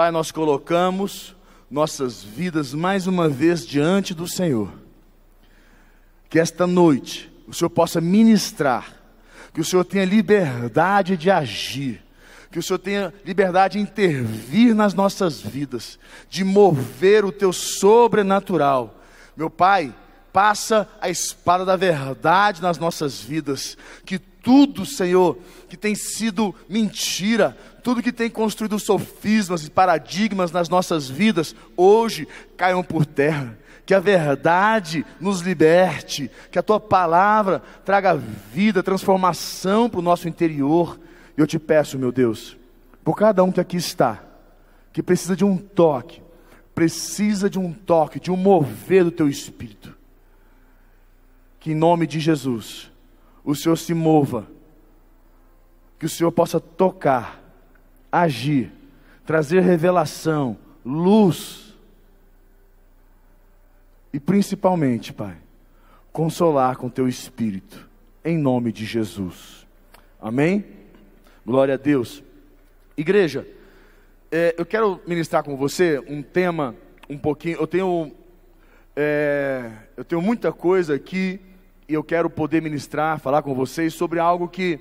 Pai, 0.00 0.10
nós 0.10 0.32
colocamos 0.32 1.36
nossas 1.70 2.24
vidas 2.24 2.72
mais 2.72 3.06
uma 3.06 3.28
vez 3.28 3.66
diante 3.66 4.14
do 4.14 4.26
Senhor. 4.26 4.72
Que 6.30 6.38
esta 6.38 6.66
noite 6.66 7.30
o 7.46 7.52
Senhor 7.52 7.68
possa 7.68 8.00
ministrar, 8.00 8.94
que 9.52 9.60
o 9.60 9.64
Senhor 9.64 9.84
tenha 9.84 10.06
liberdade 10.06 11.18
de 11.18 11.30
agir, 11.30 12.02
que 12.50 12.58
o 12.58 12.62
Senhor 12.62 12.78
tenha 12.78 13.12
liberdade 13.26 13.76
de 13.76 13.84
intervir 13.84 14.74
nas 14.74 14.94
nossas 14.94 15.38
vidas, 15.38 15.98
de 16.30 16.44
mover 16.44 17.22
o 17.22 17.30
teu 17.30 17.52
sobrenatural. 17.52 18.98
Meu 19.36 19.50
Pai, 19.50 19.94
passa 20.32 20.88
a 20.98 21.10
espada 21.10 21.62
da 21.62 21.76
verdade 21.76 22.62
nas 22.62 22.78
nossas 22.78 23.20
vidas, 23.20 23.76
que 24.06 24.18
tudo, 24.42 24.86
Senhor, 24.86 25.38
que 25.68 25.76
tem 25.76 25.94
sido 25.94 26.54
mentira, 26.68 27.56
tudo 27.82 28.02
que 28.02 28.12
tem 28.12 28.30
construído 28.30 28.78
sofismas 28.78 29.64
e 29.64 29.70
paradigmas 29.70 30.50
nas 30.50 30.68
nossas 30.68 31.08
vidas, 31.08 31.54
hoje 31.76 32.26
caiam 32.56 32.82
por 32.82 33.06
terra. 33.06 33.58
Que 33.86 33.94
a 33.94 34.00
verdade 34.00 35.04
nos 35.20 35.40
liberte, 35.40 36.30
que 36.50 36.58
a 36.58 36.62
tua 36.62 36.78
palavra 36.78 37.60
traga 37.84 38.14
vida, 38.14 38.82
transformação 38.82 39.90
para 39.90 39.98
o 39.98 40.02
nosso 40.02 40.28
interior. 40.28 40.98
Eu 41.36 41.46
te 41.46 41.58
peço, 41.58 41.98
meu 41.98 42.12
Deus, 42.12 42.56
por 43.02 43.16
cada 43.16 43.42
um 43.42 43.50
que 43.50 43.60
aqui 43.60 43.76
está, 43.76 44.22
que 44.92 45.02
precisa 45.02 45.34
de 45.34 45.44
um 45.44 45.56
toque, 45.56 46.22
precisa 46.74 47.50
de 47.50 47.58
um 47.58 47.72
toque, 47.72 48.20
de 48.20 48.30
um 48.30 48.36
mover 48.36 49.04
do 49.04 49.10
teu 49.10 49.28
espírito. 49.28 49.96
Que 51.58 51.72
em 51.72 51.74
nome 51.74 52.06
de 52.06 52.20
Jesus, 52.20 52.89
o 53.50 53.54
Senhor 53.54 53.76
se 53.76 53.92
mova, 53.92 54.46
que 55.98 56.06
o 56.06 56.08
Senhor 56.08 56.30
possa 56.30 56.60
tocar, 56.60 57.42
agir, 58.10 58.72
trazer 59.26 59.60
revelação, 59.60 60.56
luz, 60.84 61.74
e 64.12 64.20
principalmente, 64.20 65.12
Pai, 65.12 65.36
consolar 66.12 66.76
com 66.76 66.88
teu 66.88 67.08
espírito, 67.08 67.88
em 68.24 68.38
nome 68.38 68.72
de 68.72 68.84
Jesus. 68.84 69.66
Amém? 70.20 70.64
Glória 71.44 71.74
a 71.74 71.76
Deus. 71.76 72.22
Igreja, 72.96 73.46
é, 74.30 74.54
eu 74.56 74.64
quero 74.64 75.00
ministrar 75.06 75.42
com 75.42 75.56
você 75.56 75.98
um 76.06 76.22
tema 76.22 76.74
um 77.08 77.18
pouquinho. 77.18 77.58
Eu 77.58 77.66
tenho, 77.66 78.12
é, 78.94 79.70
eu 79.96 80.04
tenho 80.04 80.22
muita 80.22 80.52
coisa 80.52 80.94
aqui 80.94 81.40
e 81.90 81.94
eu 81.94 82.04
quero 82.04 82.30
poder 82.30 82.62
ministrar, 82.62 83.18
falar 83.18 83.42
com 83.42 83.52
vocês 83.52 83.92
sobre 83.94 84.20
algo 84.20 84.46
que 84.46 84.78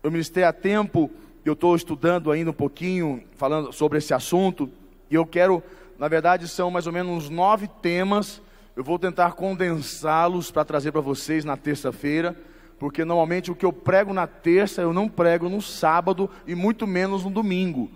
eu 0.00 0.08
ministrei 0.08 0.44
há 0.44 0.52
tempo, 0.52 1.10
eu 1.44 1.54
estou 1.54 1.74
estudando 1.74 2.30
ainda 2.30 2.50
um 2.50 2.54
pouquinho, 2.54 3.24
falando 3.34 3.72
sobre 3.72 3.98
esse 3.98 4.14
assunto, 4.14 4.70
e 5.10 5.16
eu 5.16 5.26
quero, 5.26 5.60
na 5.98 6.06
verdade, 6.06 6.46
são 6.46 6.70
mais 6.70 6.86
ou 6.86 6.92
menos 6.92 7.28
nove 7.28 7.66
temas, 7.66 8.40
eu 8.76 8.84
vou 8.84 9.00
tentar 9.00 9.32
condensá-los 9.32 10.52
para 10.52 10.64
trazer 10.64 10.92
para 10.92 11.00
vocês 11.00 11.44
na 11.44 11.56
terça-feira, 11.56 12.36
porque 12.78 13.04
normalmente 13.04 13.50
o 13.50 13.56
que 13.56 13.66
eu 13.66 13.72
prego 13.72 14.14
na 14.14 14.28
terça, 14.28 14.80
eu 14.80 14.92
não 14.92 15.08
prego 15.08 15.48
no 15.48 15.60
sábado 15.60 16.30
e 16.46 16.54
muito 16.54 16.86
menos 16.86 17.24
no 17.24 17.30
domingo. 17.30 17.90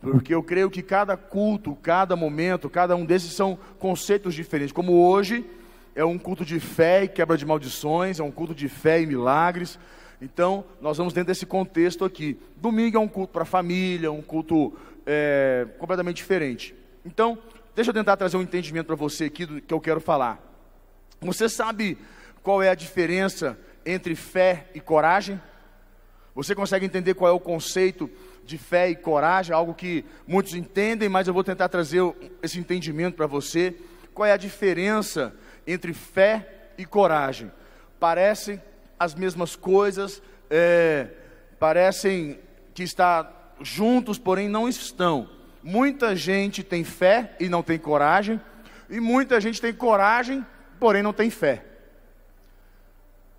Porque 0.00 0.32
eu 0.32 0.42
creio 0.42 0.70
que 0.70 0.82
cada 0.82 1.16
culto, 1.16 1.76
cada 1.82 2.14
momento, 2.14 2.70
cada 2.70 2.94
um 2.94 3.04
desses 3.04 3.32
são 3.32 3.58
conceitos 3.80 4.34
diferentes. 4.34 4.72
Como 4.72 5.04
hoje, 5.04 5.44
é 5.94 6.04
um 6.04 6.18
culto 6.18 6.44
de 6.44 6.58
fé 6.58 7.04
e 7.04 7.08
quebra 7.08 7.36
de 7.36 7.44
maldições, 7.44 8.18
é 8.18 8.22
um 8.22 8.30
culto 8.30 8.54
de 8.54 8.68
fé 8.68 9.00
e 9.00 9.06
milagres. 9.06 9.78
Então, 10.20 10.64
nós 10.80 10.96
vamos 10.96 11.12
dentro 11.12 11.28
desse 11.28 11.44
contexto 11.44 12.04
aqui. 12.04 12.38
Domingo 12.56 12.96
é 12.96 13.00
um 13.00 13.08
culto 13.08 13.32
para 13.32 13.42
a 13.42 13.46
família, 13.46 14.10
um 14.10 14.22
culto 14.22 14.72
é, 15.04 15.66
completamente 15.78 16.16
diferente. 16.16 16.74
Então, 17.04 17.38
deixa 17.74 17.90
eu 17.90 17.94
tentar 17.94 18.16
trazer 18.16 18.36
um 18.36 18.42
entendimento 18.42 18.86
para 18.86 18.96
você 18.96 19.24
aqui 19.24 19.44
do 19.44 19.60
que 19.60 19.74
eu 19.74 19.80
quero 19.80 20.00
falar. 20.00 20.40
Você 21.20 21.48
sabe 21.48 21.98
qual 22.42 22.62
é 22.62 22.68
a 22.68 22.74
diferença 22.74 23.58
entre 23.84 24.14
fé 24.14 24.68
e 24.74 24.80
coragem? 24.80 25.40
Você 26.34 26.54
consegue 26.54 26.86
entender 26.86 27.14
qual 27.14 27.30
é 27.30 27.34
o 27.34 27.40
conceito 27.40 28.10
de 28.44 28.56
fé 28.56 28.88
e 28.90 28.96
coragem? 28.96 29.54
Algo 29.54 29.74
que 29.74 30.04
muitos 30.26 30.54
entendem, 30.54 31.08
mas 31.08 31.28
eu 31.28 31.34
vou 31.34 31.44
tentar 31.44 31.68
trazer 31.68 32.00
esse 32.42 32.58
entendimento 32.58 33.16
para 33.16 33.26
você. 33.26 33.74
Qual 34.14 34.26
é 34.26 34.32
a 34.32 34.36
diferença 34.36 35.34
entre 35.66 35.92
fé 35.92 36.72
e 36.76 36.84
coragem. 36.84 37.50
Parecem 37.98 38.60
as 38.98 39.14
mesmas 39.14 39.56
coisas, 39.56 40.22
é, 40.50 41.08
parecem 41.58 42.38
que 42.74 42.82
estão 42.82 43.28
juntos, 43.60 44.18
porém 44.18 44.48
não 44.48 44.68
estão. 44.68 45.28
Muita 45.62 46.16
gente 46.16 46.62
tem 46.62 46.82
fé 46.84 47.36
e 47.38 47.48
não 47.48 47.62
tem 47.62 47.78
coragem, 47.78 48.40
e 48.90 49.00
muita 49.00 49.40
gente 49.40 49.60
tem 49.60 49.72
coragem, 49.72 50.44
porém 50.78 51.02
não 51.02 51.12
tem 51.12 51.30
fé. 51.30 51.64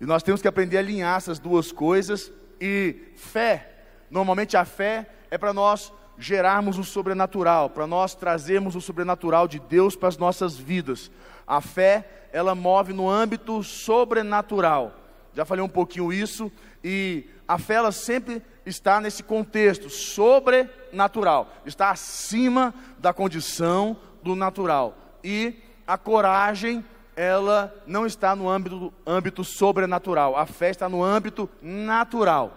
E 0.00 0.06
nós 0.06 0.22
temos 0.22 0.42
que 0.42 0.48
aprender 0.48 0.76
a 0.76 0.80
alinhar 0.80 1.16
essas 1.16 1.38
duas 1.38 1.70
coisas. 1.70 2.32
E 2.60 3.12
fé, 3.16 3.70
normalmente 4.10 4.56
a 4.56 4.64
fé 4.64 5.08
é 5.30 5.38
para 5.38 5.52
nós 5.52 5.92
gerarmos 6.18 6.78
o 6.78 6.84
sobrenatural, 6.84 7.70
para 7.70 7.86
nós 7.86 8.14
trazermos 8.14 8.76
o 8.76 8.80
sobrenatural 8.80 9.48
de 9.48 9.58
Deus 9.58 9.96
para 9.96 10.08
as 10.08 10.16
nossas 10.16 10.56
vidas. 10.56 11.10
A 11.46 11.60
fé, 11.60 12.28
ela 12.32 12.54
move 12.54 12.92
no 12.92 13.08
âmbito 13.08 13.62
sobrenatural. 13.62 14.92
Já 15.32 15.44
falei 15.44 15.64
um 15.64 15.68
pouquinho 15.68 16.12
isso 16.12 16.50
e 16.82 17.26
a 17.46 17.58
fé 17.58 17.74
ela 17.74 17.92
sempre 17.92 18.42
está 18.64 19.00
nesse 19.00 19.22
contexto 19.22 19.90
sobrenatural, 19.90 21.52
está 21.66 21.90
acima 21.90 22.72
da 22.98 23.12
condição 23.12 23.96
do 24.22 24.34
natural. 24.34 24.96
E 25.22 25.56
a 25.86 25.98
coragem, 25.98 26.84
ela 27.14 27.74
não 27.86 28.06
está 28.06 28.34
no 28.34 28.48
âmbito, 28.48 28.92
âmbito 29.06 29.44
sobrenatural. 29.44 30.36
A 30.36 30.46
fé 30.46 30.70
está 30.70 30.88
no 30.88 31.02
âmbito 31.02 31.48
natural. 31.60 32.52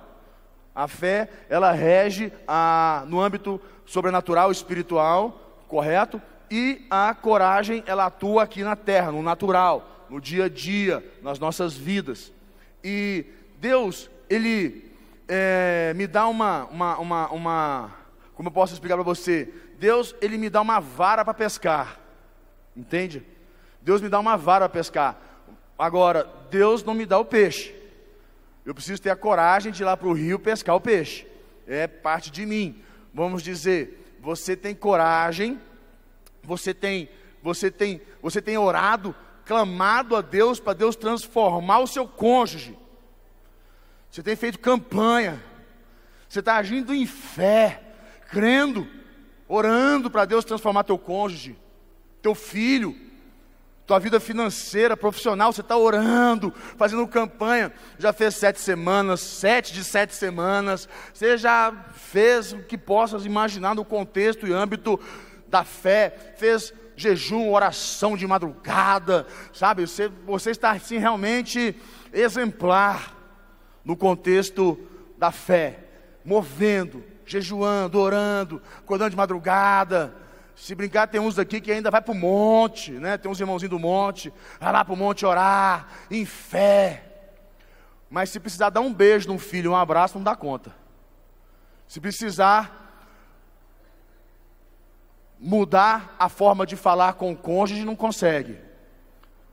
A 0.74 0.88
fé, 0.88 1.30
ela 1.50 1.72
rege 1.72 2.32
a, 2.48 3.04
no 3.08 3.20
âmbito 3.20 3.60
sobrenatural, 3.86 4.52
espiritual, 4.52 5.40
correto? 5.68 6.22
E 6.50 6.86
a 6.90 7.14
coragem, 7.14 7.84
ela 7.86 8.06
atua 8.06 8.44
aqui 8.44 8.64
na 8.64 8.76
terra, 8.76 9.12
no 9.12 9.22
natural, 9.22 10.06
no 10.10 10.22
dia 10.22 10.46
a 10.46 10.50
dia, 10.50 11.04
nas 11.22 11.40
nossas 11.40 11.76
vidas. 11.76 12.32
E 12.84 13.26
Deus, 13.60 14.10
Ele 14.30 14.92
é, 15.28 15.94
me 15.96 16.08
dá 16.08 16.28
uma, 16.28 16.66
uma, 16.66 16.98
uma, 16.98 17.28
uma, 17.30 17.96
como 18.34 18.48
eu 18.48 18.54
posso 18.54 18.74
explicar 18.74 18.96
para 18.96 19.04
você? 19.04 19.52
Deus, 19.78 20.16
Ele 20.22 20.38
me 20.38 20.50
dá 20.50 20.62
uma 20.62 20.80
vara 20.80 21.26
para 21.26 21.34
pescar, 21.34 22.00
entende? 22.76 23.26
Deus 23.82 24.02
me 24.02 24.10
dá 24.10 24.20
uma 24.20 24.38
vara 24.38 24.70
para 24.70 24.80
pescar. 24.80 25.20
Agora, 25.78 26.28
Deus 26.50 26.84
não 26.84 26.94
me 26.94 27.06
dá 27.06 27.20
o 27.20 27.26
peixe. 27.26 27.76
Eu 28.66 28.74
preciso 28.74 29.02
ter 29.02 29.10
a 29.10 29.16
coragem 29.16 29.72
de 29.72 29.84
ir 29.84 29.86
lá 29.86 29.96
para 29.96 30.08
o 30.08 30.14
rio 30.14 30.40
pescar 30.40 30.76
o 30.76 30.82
peixe. 30.82 31.28
É 31.68 31.88
parte 31.88 32.32
de 32.32 32.46
mim. 32.46 32.82
Vamos 33.14 33.42
dizer, 33.44 34.18
você 34.20 34.56
tem 34.56 34.74
coragem 34.76 35.60
você 36.48 36.74
tem, 36.74 37.10
você 37.44 37.70
tem, 37.70 38.02
você 38.22 38.42
tem 38.42 38.58
orado, 38.58 39.14
clamado 39.46 40.16
a 40.16 40.22
Deus 40.22 40.62
para 40.62 40.72
Deus 40.72 40.96
transformar 40.96 41.80
o 41.80 41.88
seu 41.88 42.08
cônjuge. 42.08 42.76
Você 44.10 44.24
tem 44.24 44.36
feito 44.36 44.58
campanha. 44.58 45.44
Você 46.30 46.40
está 46.40 46.56
agindo 46.56 46.94
em 46.94 47.06
fé, 47.06 47.84
crendo, 48.30 48.88
orando 49.46 50.10
para 50.10 50.24
Deus 50.24 50.46
transformar 50.46 50.86
teu 50.86 50.98
cônjuge, 50.98 51.58
teu 52.22 52.34
filho, 52.34 52.96
tua 53.86 54.00
vida 54.00 54.22
financeira, 54.22 54.96
profissional. 54.96 55.52
Você 55.52 55.62
está 55.62 55.76
orando, 55.76 56.54
fazendo 56.78 57.06
campanha. 57.08 57.74
Já 58.00 58.14
fez 58.14 58.36
sete 58.36 58.62
semanas, 58.62 59.20
sete 59.20 59.74
de 59.74 59.84
sete 59.84 60.16
semanas. 60.16 60.88
Você 61.14 61.38
já 61.38 61.74
fez 61.94 62.54
o 62.54 62.60
que 62.60 62.78
possas 62.78 63.26
imaginar 63.26 63.76
no 63.76 63.84
contexto 63.84 64.48
e 64.48 64.54
âmbito 64.54 64.98
da 65.50 65.64
fé, 65.64 66.34
fez 66.38 66.74
jejum, 66.96 67.52
oração 67.52 68.18
de 68.18 68.26
madrugada, 68.26 69.28
sabe? 69.54 69.88
Você, 69.88 70.10
você 70.26 70.52
está 70.52 70.72
assim 70.72 70.98
realmente 70.98 71.76
exemplar 72.12 73.16
no 73.86 73.96
contexto 73.96 74.78
da 75.18 75.32
fé, 75.32 75.80
movendo, 76.26 77.04
jejuando, 77.26 78.00
orando, 78.00 78.62
acordando 78.80 79.12
de 79.12 79.16
madrugada. 79.16 80.14
Se 80.56 80.74
brincar, 80.74 81.08
tem 81.08 81.22
uns 81.22 81.38
aqui 81.38 81.62
que 81.62 81.72
ainda 81.72 81.92
vai 81.92 82.02
para 82.02 82.12
o 82.12 82.16
monte, 82.16 82.92
né? 82.92 83.16
Tem 83.18 83.30
uns 83.30 83.40
irmãozinhos 83.40 83.70
do 83.70 83.80
monte, 83.80 84.34
vai 84.60 84.74
lá 84.74 84.84
para 84.84 84.94
o 84.94 84.98
monte 84.98 85.26
orar, 85.26 85.88
em 86.10 86.26
fé. 86.26 87.04
Mas 88.10 88.32
se 88.32 88.40
precisar 88.40 88.72
dar 88.72 88.82
um 88.82 88.92
beijo 88.92 89.28
num 89.28 89.38
filho, 89.38 89.72
um 89.72 89.76
abraço, 89.76 90.18
não 90.18 90.24
dá 90.24 90.36
conta. 90.36 90.76
Se 91.88 92.02
precisar 92.02 92.87
mudar 95.40 96.16
a 96.18 96.30
forma 96.30 96.66
de 96.66 96.76
falar 96.76 97.14
com 97.14 97.32
o 97.32 97.36
cônjuge, 97.36 97.86
não 97.86 97.96
consegue. 97.96 98.58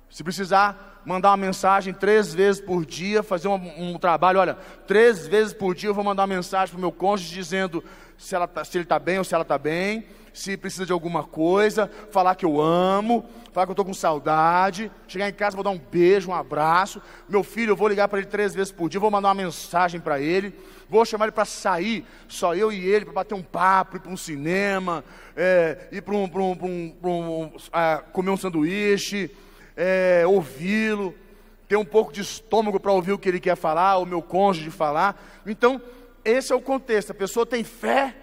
Se 0.09 0.23
precisar 0.23 1.03
mandar 1.05 1.31
uma 1.31 1.37
mensagem 1.37 1.93
três 1.93 2.33
vezes 2.33 2.61
por 2.61 2.85
dia, 2.87 3.23
fazer 3.23 3.49
um, 3.49 3.95
um, 3.95 3.99
trabalho, 3.99 4.41
olha, 4.41 4.55
três 4.87 5.27
vezes 5.27 5.53
por 5.53 5.75
dia 5.75 5.89
eu 5.89 5.95
vou 5.95 6.05
mandar 6.05 6.23
uma 6.23 6.35
mensagem 6.35 6.71
para 6.73 6.79
o 6.79 6.81
meu 6.81 6.93
cônjuge 6.93 7.35
dizendo: 7.35 7.85
se, 8.17 8.35
ela 8.35 8.47
tá, 8.47 8.65
se 8.65 8.77
ele 8.79 8.85
está 8.85 8.99
bem 8.99 9.19
ou 9.19 9.25
se 9.25 9.35
ela 9.35 9.43
está 9.43 9.59
bem, 9.59 10.07
se 10.35 10.57
precisa 10.57 10.85
de 10.85 10.93
alguma 10.93 11.23
coisa, 11.23 11.89
falar 12.11 12.35
que 12.35 12.45
eu 12.45 12.61
amo, 12.61 13.25
falar 13.53 13.67
que 13.67 13.71
eu 13.71 13.75
estou 13.75 13.85
com 13.85 13.95
saudade, 13.95 14.91
chegar 15.07 15.29
em 15.29 15.33
casa, 15.33 15.55
vou 15.55 15.63
dar 15.63 15.71
um 15.71 15.79
beijo, 15.79 16.31
um 16.31 16.35
abraço. 16.35 17.01
Meu 17.29 17.45
filho, 17.45 17.71
eu 17.71 17.77
vou 17.77 17.87
ligar 17.87 18.09
para 18.09 18.19
ele 18.19 18.27
três 18.27 18.53
vezes 18.53 18.73
por 18.73 18.89
dia, 18.89 18.99
vou 18.99 19.13
mandar 19.13 19.29
uma 19.29 19.35
mensagem 19.35 20.01
para 20.01 20.21
ele, 20.21 20.53
vou 20.91 21.05
chamar 21.05 21.27
ele 21.27 21.33
para 21.33 21.45
sair, 21.45 22.05
só 22.27 22.53
eu 22.53 22.73
e 22.73 22.85
ele, 22.85 23.05
para 23.05 23.15
bater 23.15 23.35
um 23.35 23.43
papo, 23.43 23.97
ir 23.97 24.01
para 24.01 24.11
um 24.11 24.17
cinema, 24.17 25.05
é, 25.37 25.89
ir 25.93 26.03
para 26.03 26.15
um, 26.15 26.25
um, 26.25 26.97
um, 27.03 27.09
um 27.09 27.53
é, 27.73 28.03
comer 28.13 28.31
um 28.31 28.37
sanduíche, 28.37 29.31
é, 29.77 30.25
ouvi-lo, 30.27 31.15
ter 31.69 31.77
um 31.77 31.85
pouco 31.85 32.13
de 32.13 32.23
estômago 32.23 32.81
para 32.81 32.91
ouvir 32.91 33.13
o 33.13 33.19
que 33.19 33.29
ele 33.29 33.39
quer 33.39 33.57
falar, 33.57 33.99
o 33.99 34.05
meu 34.05 34.21
cônjuge 34.21 34.71
falar. 34.71 35.41
Então, 35.47 35.81
esse 36.25 36.53
é 36.53 36.57
o 36.57 36.61
contexto. 36.61 37.13
A 37.13 37.15
pessoa 37.15 37.47
tem 37.47 37.63
fé, 37.63 38.17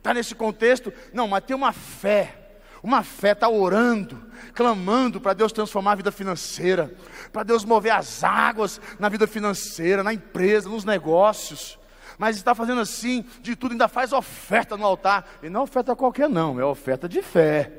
está 0.00 0.14
nesse 0.14 0.34
contexto. 0.34 0.92
Não, 1.12 1.28
mas 1.28 1.44
tem 1.44 1.54
uma 1.54 1.72
fé. 1.72 2.36
Uma 2.82 3.02
fé 3.02 3.32
está 3.32 3.48
orando, 3.48 4.18
clamando 4.54 5.20
para 5.20 5.34
Deus 5.34 5.52
transformar 5.52 5.92
a 5.92 5.96
vida 5.96 6.10
financeira, 6.10 6.90
para 7.30 7.42
Deus 7.42 7.62
mover 7.62 7.92
as 7.92 8.24
águas 8.24 8.80
na 8.98 9.10
vida 9.10 9.26
financeira, 9.26 10.02
na 10.02 10.14
empresa, 10.14 10.68
nos 10.68 10.82
negócios. 10.82 11.78
Mas 12.16 12.36
está 12.36 12.54
fazendo 12.54 12.80
assim, 12.80 13.24
de 13.42 13.54
tudo, 13.54 13.72
ainda 13.72 13.86
faz 13.86 14.12
oferta 14.12 14.78
no 14.78 14.86
altar. 14.86 15.26
E 15.42 15.50
não 15.50 15.60
é 15.60 15.64
oferta 15.64 15.94
qualquer, 15.94 16.28
não, 16.28 16.58
é 16.58 16.64
oferta 16.64 17.08
de 17.08 17.20
fé. 17.20 17.70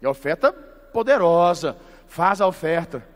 É 0.00 0.08
oferta 0.08 0.52
poderosa. 0.52 1.76
Faz 2.06 2.40
a 2.40 2.46
oferta. 2.46 3.06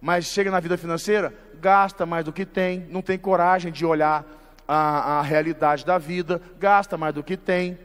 Mas 0.00 0.26
chega 0.26 0.50
na 0.52 0.60
vida 0.60 0.76
financeira, 0.76 1.34
gasta 1.60 2.06
mais 2.06 2.24
do 2.24 2.32
que 2.32 2.46
tem, 2.46 2.86
não 2.90 3.02
tem 3.02 3.18
coragem 3.18 3.72
de 3.72 3.84
olhar 3.84 4.24
a, 4.68 5.18
a 5.18 5.22
realidade 5.22 5.84
da 5.84 5.98
vida, 5.98 6.40
gasta 6.58 6.96
mais 6.96 7.14
do 7.14 7.24
que 7.24 7.36
tem. 7.36 7.78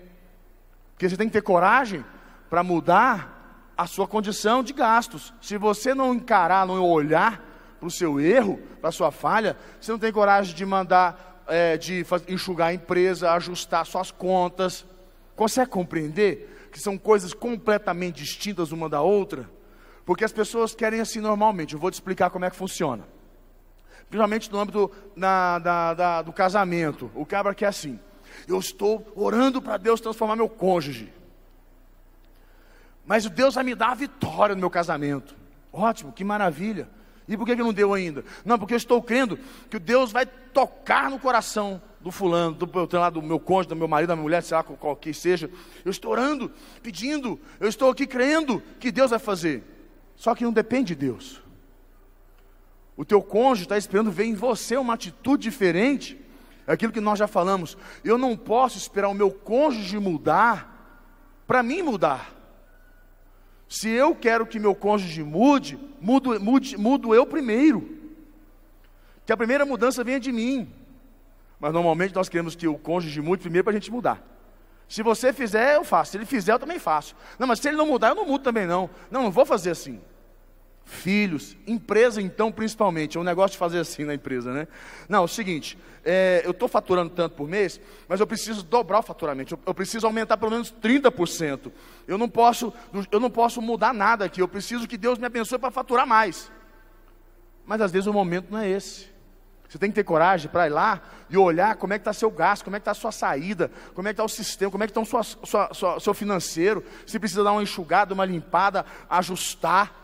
Porque 1.01 1.09
você 1.09 1.17
tem 1.17 1.25
que 1.25 1.33
ter 1.33 1.41
coragem 1.41 2.05
para 2.47 2.61
mudar 2.61 3.73
a 3.75 3.87
sua 3.87 4.07
condição 4.07 4.61
de 4.61 4.71
gastos. 4.71 5.33
Se 5.41 5.57
você 5.57 5.95
não 5.95 6.13
encarar, 6.13 6.63
não 6.67 6.79
olhar 6.79 7.43
para 7.79 7.87
o 7.87 7.89
seu 7.89 8.19
erro, 8.19 8.59
para 8.79 8.89
a 8.89 8.91
sua 8.91 9.09
falha, 9.09 9.57
você 9.79 9.91
não 9.91 9.97
tem 9.97 10.11
coragem 10.11 10.53
de 10.53 10.63
mandar, 10.63 11.43
é, 11.47 11.75
de 11.75 12.05
enxugar 12.27 12.67
a 12.67 12.73
empresa, 12.75 13.31
ajustar 13.31 13.83
suas 13.83 14.11
contas. 14.11 14.85
Consegue 15.35 15.71
compreender 15.71 16.69
que 16.71 16.79
são 16.79 16.99
coisas 16.99 17.33
completamente 17.33 18.17
distintas 18.17 18.71
uma 18.71 18.87
da 18.87 19.01
outra? 19.01 19.49
Porque 20.05 20.23
as 20.23 20.31
pessoas 20.31 20.75
querem 20.75 20.99
assim 20.99 21.19
normalmente. 21.19 21.73
Eu 21.73 21.79
vou 21.79 21.89
te 21.89 21.95
explicar 21.95 22.29
como 22.29 22.45
é 22.45 22.51
que 22.51 22.55
funciona 22.55 23.03
principalmente 24.07 24.51
no 24.51 24.59
âmbito 24.59 24.91
da, 25.15 25.57
da, 25.93 26.21
do 26.21 26.33
casamento. 26.33 27.09
O 27.15 27.25
cabra 27.25 27.55
quer 27.55 27.67
assim: 27.67 27.97
eu 28.47 28.59
estou 28.59 29.11
orando 29.15 29.61
para 29.61 29.77
Deus 29.77 30.01
transformar 30.01 30.35
meu 30.35 30.49
cônjuge, 30.49 31.11
mas 33.05 33.27
Deus 33.29 33.55
vai 33.55 33.63
me 33.63 33.75
dar 33.75 33.91
a 33.91 33.95
vitória 33.95 34.55
no 34.55 34.61
meu 34.61 34.69
casamento. 34.69 35.35
Ótimo, 35.73 36.11
que 36.11 36.23
maravilha. 36.23 36.87
E 37.27 37.37
por 37.37 37.45
que, 37.45 37.55
que 37.55 37.63
não 37.63 37.73
deu 37.73 37.93
ainda? 37.93 38.25
Não, 38.43 38.59
porque 38.59 38.73
eu 38.73 38.77
estou 38.77 39.01
crendo 39.01 39.39
que 39.69 39.79
Deus 39.79 40.11
vai 40.11 40.25
tocar 40.25 41.09
no 41.09 41.19
coração 41.19 41.81
do 42.01 42.11
fulano, 42.11 42.55
do, 42.55 42.65
do 42.65 43.21
meu 43.21 43.39
cônjuge, 43.39 43.69
do 43.69 43.75
meu 43.75 43.87
marido, 43.87 44.09
da 44.09 44.15
minha 44.15 44.23
mulher, 44.23 44.43
sei 44.43 44.57
lá 44.57 44.63
qual 44.63 44.95
que 44.95 45.13
seja. 45.13 45.49
Eu 45.85 45.91
estou 45.91 46.11
orando, 46.11 46.51
pedindo, 46.81 47.39
eu 47.59 47.69
estou 47.69 47.89
aqui 47.89 48.07
crendo 48.07 48.61
que 48.79 48.91
Deus 48.91 49.11
vai 49.11 49.19
fazer. 49.19 49.63
Só 50.15 50.35
que 50.35 50.43
não 50.43 50.51
depende 50.51 50.95
de 50.95 51.05
Deus. 51.07 51.41
O 52.97 53.05
teu 53.05 53.21
cônjuge 53.21 53.63
está 53.63 53.77
esperando 53.77 54.11
ver 54.11 54.25
em 54.25 54.35
você 54.35 54.75
uma 54.77 54.93
atitude 54.93 55.43
diferente. 55.43 56.19
É 56.67 56.73
aquilo 56.73 56.91
que 56.91 57.01
nós 57.01 57.17
já 57.17 57.27
falamos. 57.27 57.77
Eu 58.03 58.17
não 58.17 58.37
posso 58.37 58.77
esperar 58.77 59.09
o 59.09 59.13
meu 59.13 59.31
cônjuge 59.31 59.97
mudar 59.99 61.05
para 61.47 61.63
mim 61.63 61.81
mudar. 61.81 62.33
Se 63.67 63.89
eu 63.89 64.15
quero 64.15 64.45
que 64.45 64.59
meu 64.59 64.75
cônjuge 64.75 65.23
mude, 65.23 65.79
mudo, 65.99 66.39
mude, 66.39 66.77
mudo 66.77 67.15
eu 67.15 67.25
primeiro. 67.25 67.97
Que 69.25 69.31
a 69.31 69.37
primeira 69.37 69.65
mudança 69.65 70.03
venha 70.03 70.19
de 70.19 70.31
mim. 70.31 70.71
Mas 71.59 71.73
normalmente 71.73 72.13
nós 72.13 72.27
queremos 72.27 72.55
que 72.55 72.67
o 72.67 72.77
cônjuge 72.77 73.21
mude 73.21 73.41
primeiro 73.41 73.63
para 73.63 73.71
a 73.71 73.75
gente 73.75 73.91
mudar. 73.91 74.21
Se 74.87 75.01
você 75.01 75.31
fizer, 75.31 75.75
eu 75.75 75.83
faço. 75.83 76.11
Se 76.11 76.17
ele 76.17 76.25
fizer, 76.25 76.53
eu 76.53 76.59
também 76.59 76.79
faço. 76.79 77.15
Não, 77.39 77.47
mas 77.47 77.59
se 77.59 77.67
ele 77.67 77.77
não 77.77 77.85
mudar, 77.85 78.09
eu 78.09 78.15
não 78.15 78.25
mudo 78.25 78.43
também 78.43 78.67
não. 78.67 78.89
Não, 79.09 79.23
não 79.23 79.31
vou 79.31 79.45
fazer 79.45 79.71
assim 79.71 80.01
filhos, 80.91 81.55
empresa 81.65 82.21
então 82.21 82.51
principalmente, 82.51 83.17
é 83.17 83.19
um 83.19 83.23
negócio 83.23 83.51
de 83.51 83.57
fazer 83.57 83.79
assim 83.79 84.03
na 84.03 84.13
empresa, 84.13 84.53
né? 84.53 84.67
Não, 85.07 85.19
é 85.19 85.25
o 85.25 85.27
seguinte, 85.27 85.77
é, 86.03 86.41
eu 86.43 86.51
estou 86.51 86.67
faturando 86.67 87.09
tanto 87.09 87.35
por 87.35 87.47
mês, 87.47 87.79
mas 88.09 88.19
eu 88.19 88.27
preciso 88.27 88.61
dobrar 88.61 88.99
o 88.99 89.01
faturamento, 89.01 89.53
eu, 89.53 89.59
eu, 89.65 89.73
preciso 89.73 90.05
aumentar 90.05 90.35
pelo 90.35 90.51
menos 90.51 90.71
30%. 90.71 91.71
Eu 92.05 92.17
não 92.17 92.27
posso, 92.27 92.73
eu 93.09 93.19
não 93.19 93.29
posso 93.29 93.61
mudar 93.61 93.93
nada 93.93 94.25
aqui, 94.25 94.41
eu 94.41 94.47
preciso 94.47 94.87
que 94.87 94.97
Deus 94.97 95.17
me 95.17 95.25
abençoe 95.25 95.57
para 95.57 95.71
faturar 95.71 96.05
mais. 96.05 96.51
Mas 97.65 97.79
às 97.79 97.91
vezes 97.91 98.07
o 98.07 98.13
momento 98.13 98.51
não 98.51 98.59
é 98.59 98.69
esse. 98.69 99.09
Você 99.69 99.77
tem 99.77 99.89
que 99.89 99.95
ter 99.95 100.03
coragem 100.03 100.51
para 100.51 100.67
ir 100.67 100.71
lá 100.71 101.01
e 101.29 101.37
olhar 101.37 101.77
como 101.77 101.93
é 101.93 101.97
que 101.97 102.01
está 102.01 102.11
seu 102.11 102.29
gasto, 102.29 102.65
como 102.65 102.75
é 102.75 102.79
que 102.79 102.81
está 102.81 102.93
sua 102.93 103.13
saída, 103.13 103.71
como 103.93 104.09
é 104.09 104.11
que 104.11 104.15
está 104.15 104.25
o 104.25 104.27
sistema, 104.27 104.69
como 104.69 104.83
é 104.83 104.87
que 104.87 104.91
está 104.91 105.01
o 105.01 105.99
seu 106.01 106.13
financeiro, 106.13 106.83
se 107.07 107.17
precisa 107.17 107.45
dar 107.45 107.53
uma 107.53 107.63
enxugada, 107.63 108.13
uma 108.13 108.25
limpada, 108.25 108.85
ajustar 109.09 110.00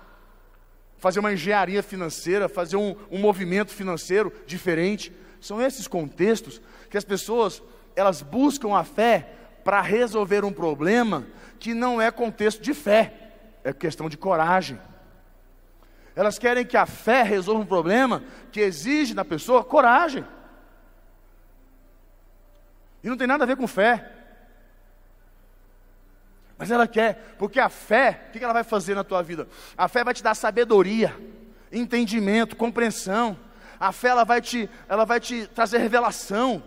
fazer 0.98 1.20
uma 1.20 1.34
engenharia 1.34 1.84
financeira, 1.84 2.50
fazer 2.50 2.78
um, 2.78 2.96
um 3.12 3.20
movimento 3.20 3.72
financeiro 3.72 4.34
diferente. 4.46 5.14
São 5.40 5.62
esses 5.62 5.88
contextos 5.88 6.62
que 6.90 6.98
as 6.98 7.04
pessoas 7.04 7.62
elas 7.96 8.22
buscam 8.22 8.76
a 8.76 8.84
fé 8.84 9.30
para 9.64 9.82
resolver 9.82 10.46
um 10.46 10.54
problema 10.54 11.26
que 11.60 11.74
não 11.74 12.00
é 12.00 12.12
contexto 12.12 12.62
de 12.62 12.74
fé, 12.74 13.32
é 13.64 13.74
questão 13.74 14.08
de 14.08 14.18
coragem. 14.18 14.80
Elas 16.16 16.40
querem 16.40 16.66
que 16.66 16.78
a 16.78 16.86
fé 16.86 17.22
resolva 17.22 17.62
um 17.62 17.66
problema 17.66 18.24
que 18.52 18.60
exige 18.60 19.14
na 19.14 19.26
pessoa 19.26 19.64
coragem. 19.64 20.26
E 23.04 23.10
não 23.10 23.18
tem 23.18 23.28
nada 23.28 23.44
a 23.44 23.48
ver 23.48 23.56
com 23.56 23.68
fé. 23.68 24.17
Mas 26.58 26.72
ela 26.72 26.88
quer, 26.88 27.36
porque 27.38 27.60
a 27.60 27.70
fé, 27.70 28.28
o 28.28 28.32
que 28.32 28.44
ela 28.44 28.54
vai 28.54 28.64
fazer 28.64 28.96
na 28.96 29.04
tua 29.04 29.22
vida? 29.22 29.48
A 29.78 29.88
fé 29.88 30.04
vai 30.04 30.14
te 30.14 30.24
dar 30.24 30.34
sabedoria, 30.34 31.16
entendimento, 31.72 32.56
compreensão. 32.56 33.38
A 33.80 33.92
fé 33.92 34.10
ela 34.10 34.24
vai 34.24 34.42
te, 34.42 34.70
ela 34.90 35.06
vai 35.06 35.20
te 35.20 35.46
trazer 35.48 35.78
revelação 35.78 36.64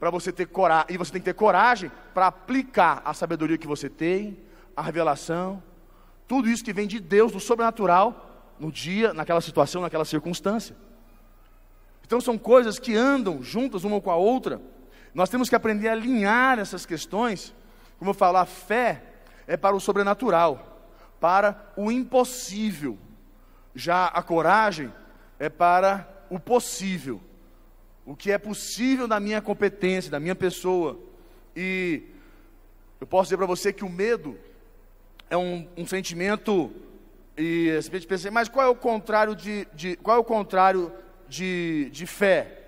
para 0.00 0.10
você 0.10 0.32
ter 0.32 0.46
coragem, 0.46 0.86
e 0.94 0.96
você 0.96 1.12
tem 1.12 1.20
que 1.20 1.26
ter 1.26 1.34
coragem 1.34 1.90
para 2.14 2.28
aplicar 2.28 3.02
a 3.04 3.12
sabedoria 3.12 3.58
que 3.58 3.66
você 3.66 3.88
tem, 3.88 4.38
a 4.74 4.80
revelação, 4.80 5.62
tudo 6.26 6.48
isso 6.48 6.64
que 6.64 6.72
vem 6.72 6.86
de 6.86 7.00
Deus, 7.00 7.32
do 7.32 7.40
sobrenatural, 7.40 8.54
no 8.58 8.70
dia, 8.70 9.12
naquela 9.12 9.40
situação, 9.40 9.82
naquela 9.82 10.04
circunstância. 10.04 10.76
Então 12.06 12.20
são 12.20 12.38
coisas 12.38 12.78
que 12.78 12.94
andam 12.94 13.42
juntas 13.42 13.84
uma 13.84 14.00
com 14.00 14.10
a 14.10 14.16
outra. 14.16 14.60
Nós 15.12 15.28
temos 15.28 15.48
que 15.48 15.54
aprender 15.54 15.88
a 15.88 15.92
alinhar 15.92 16.58
essas 16.58 16.86
questões. 16.86 17.54
Como 17.98 18.10
eu 18.10 18.14
falo, 18.14 18.38
a 18.38 18.46
fé 18.46 19.02
é 19.48 19.56
para 19.56 19.74
o 19.74 19.80
sobrenatural, 19.80 20.78
para 21.18 21.72
o 21.74 21.90
impossível. 21.90 22.98
Já 23.74 24.06
a 24.06 24.22
coragem 24.22 24.92
é 25.38 25.48
para 25.48 26.06
o 26.28 26.38
possível, 26.38 27.20
o 28.04 28.14
que 28.14 28.30
é 28.30 28.36
possível 28.36 29.08
da 29.08 29.18
minha 29.18 29.40
competência, 29.40 30.10
da 30.10 30.20
minha 30.20 30.34
pessoa. 30.34 31.00
E 31.56 32.02
eu 33.00 33.06
posso 33.06 33.24
dizer 33.24 33.38
para 33.38 33.46
você 33.46 33.72
que 33.72 33.84
o 33.84 33.88
medo 33.88 34.38
é 35.30 35.36
um, 35.36 35.66
um 35.76 35.86
sentimento 35.86 36.70
e 37.36 37.70
a 37.70 37.80
gente 37.80 38.06
pensa, 38.06 38.30
mas 38.30 38.48
qual 38.48 38.66
é 38.66 38.68
o 38.68 38.74
contrário 38.74 39.34
de, 39.34 39.66
de 39.72 39.96
qual 39.96 40.16
é 40.16 40.20
o 40.20 40.24
contrário 40.24 40.92
de, 41.28 41.88
de 41.90 42.04
fé? 42.06 42.58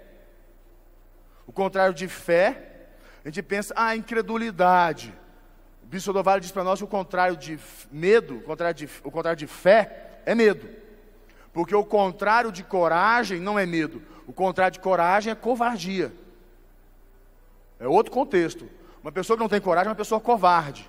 O 1.47 1.53
contrário 1.53 1.93
de 1.93 2.07
fé, 2.07 2.87
a 3.25 3.29
gente 3.29 3.43
pensa, 3.43 3.75
ah, 3.77 3.95
incredulidade. 3.97 5.13
Bispo 5.91 6.13
diz 6.41 6.53
para 6.53 6.63
nós 6.63 6.79
que 6.79 6.85
o 6.85 6.87
contrário 6.87 7.37
de 7.37 7.59
medo, 7.91 8.37
o 8.37 8.43
contrário 8.43 8.75
de, 8.77 8.89
o 9.03 9.11
contrário 9.11 9.37
de 9.37 9.49
fé 9.49 10.21
é 10.25 10.37
medo. 10.37 10.69
Porque 11.53 11.75
o 11.75 11.85
contrário 11.85 12.53
de 12.53 12.63
coragem 12.63 13.41
não 13.41 13.59
é 13.59 13.67
medo. 13.67 14.01
O 14.25 14.33
contrário 14.33 14.75
de 14.75 14.79
coragem 14.79 15.33
é 15.33 15.35
covardia. 15.35 16.13
É 17.81 17.89
outro 17.89 18.13
contexto. 18.13 18.71
Uma 19.03 19.11
pessoa 19.11 19.37
que 19.37 19.43
não 19.43 19.49
tem 19.49 19.61
coragem 19.61 19.89
é 19.89 19.91
uma 19.91 19.97
pessoa 19.97 20.21
covarde. 20.21 20.89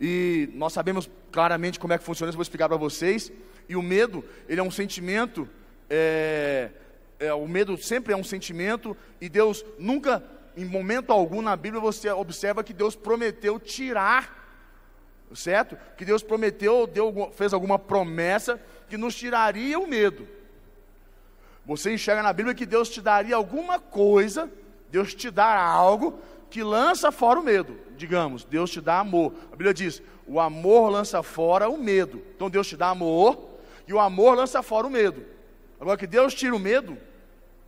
E 0.00 0.48
nós 0.54 0.72
sabemos 0.72 1.10
claramente 1.30 1.78
como 1.78 1.92
é 1.92 1.98
que 1.98 2.04
funciona 2.04 2.30
isso, 2.30 2.38
vou 2.38 2.42
explicar 2.42 2.70
para 2.70 2.78
vocês. 2.78 3.30
E 3.68 3.76
o 3.76 3.82
medo, 3.82 4.24
ele 4.48 4.60
é 4.60 4.64
um 4.64 4.70
sentimento, 4.70 5.46
é, 5.90 6.70
é, 7.20 7.34
o 7.34 7.46
medo 7.46 7.76
sempre 7.76 8.14
é 8.14 8.16
um 8.16 8.24
sentimento, 8.24 8.96
e 9.20 9.28
Deus 9.28 9.62
nunca 9.78 10.24
em 10.58 10.64
momento 10.64 11.12
algum 11.12 11.40
na 11.40 11.54
Bíblia 11.54 11.80
você 11.80 12.10
observa 12.10 12.64
que 12.64 12.72
Deus 12.72 12.96
prometeu 12.96 13.60
tirar, 13.60 14.36
certo? 15.32 15.78
Que 15.96 16.04
Deus 16.04 16.20
prometeu, 16.20 16.84
deu, 16.84 17.30
fez 17.32 17.52
alguma 17.52 17.78
promessa 17.78 18.60
que 18.88 18.96
nos 18.96 19.14
tiraria 19.14 19.78
o 19.78 19.86
medo. 19.86 20.26
Você 21.64 21.94
enxerga 21.94 22.24
na 22.24 22.32
Bíblia 22.32 22.56
que 22.56 22.66
Deus 22.66 22.88
te 22.88 23.00
daria 23.00 23.36
alguma 23.36 23.78
coisa, 23.78 24.50
Deus 24.90 25.14
te 25.14 25.30
dá 25.30 25.62
algo 25.62 26.18
que 26.50 26.64
lança 26.64 27.12
fora 27.12 27.38
o 27.38 27.42
medo. 27.42 27.78
Digamos, 27.96 28.42
Deus 28.42 28.70
te 28.70 28.80
dá 28.80 28.98
amor. 28.98 29.34
A 29.48 29.50
Bíblia 29.50 29.72
diz: 29.72 30.02
o 30.26 30.40
amor 30.40 30.90
lança 30.90 31.22
fora 31.22 31.68
o 31.68 31.78
medo. 31.78 32.20
Então 32.34 32.50
Deus 32.50 32.66
te 32.66 32.76
dá 32.76 32.88
amor 32.88 33.60
e 33.86 33.92
o 33.92 34.00
amor 34.00 34.36
lança 34.36 34.60
fora 34.60 34.88
o 34.88 34.90
medo. 34.90 35.24
Agora 35.78 35.96
que 35.96 36.06
Deus 36.06 36.34
tira 36.34 36.56
o 36.56 36.58
medo, 36.58 36.98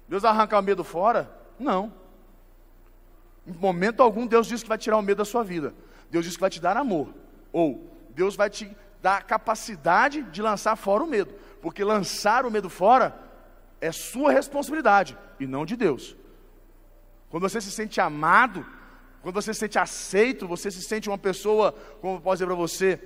Deus 0.09 0.25
arranca 0.25 0.59
o 0.59 0.62
medo 0.62 0.82
fora? 0.82 1.30
Não. 1.56 2.00
Em 3.47 3.52
momento 3.52 4.02
algum 4.02 4.26
Deus 4.26 4.47
diz 4.47 4.62
que 4.62 4.68
vai 4.68 4.78
tirar 4.78 4.97
o 4.97 5.02
medo 5.02 5.18
da 5.18 5.25
sua 5.25 5.42
vida. 5.42 5.75
Deus 6.11 6.25
diz 6.25 6.35
que 6.35 6.40
vai 6.40 6.50
te 6.50 6.61
dar 6.61 6.76
amor. 6.76 7.14
Ou 7.52 7.90
Deus 8.11 8.37
vai 8.37 8.50
te 8.50 8.76
dar 9.02 9.18
a 9.18 9.23
capacidade 9.23 10.23
de 10.23 10.42
lançar 10.42 10.76
fora 10.76 11.04
o 11.04 11.06
medo. 11.06 11.35
Porque 11.61 11.82
lançar 11.82 12.44
o 12.44 12.50
medo 12.50 12.68
fora 12.68 13.14
é 13.80 13.90
sua 13.92 14.32
responsabilidade 14.32 15.16
e 15.38 15.47
não 15.47 15.64
de 15.64 15.76
Deus. 15.76 16.16
Quando 17.30 17.49
você 17.49 17.61
se 17.61 17.70
sente 17.70 18.00
amado, 18.00 18.66
quando 19.23 19.35
você 19.35 19.54
se 19.54 19.61
sente 19.61 19.78
aceito, 19.78 20.47
você 20.47 20.70
se 20.70 20.82
sente 20.82 21.09
uma 21.09 21.18
pessoa, 21.18 21.73
como 22.00 22.16
eu 22.16 22.20
posso 22.20 22.37
dizer 22.37 22.47
para 22.47 22.54
você, 22.54 23.00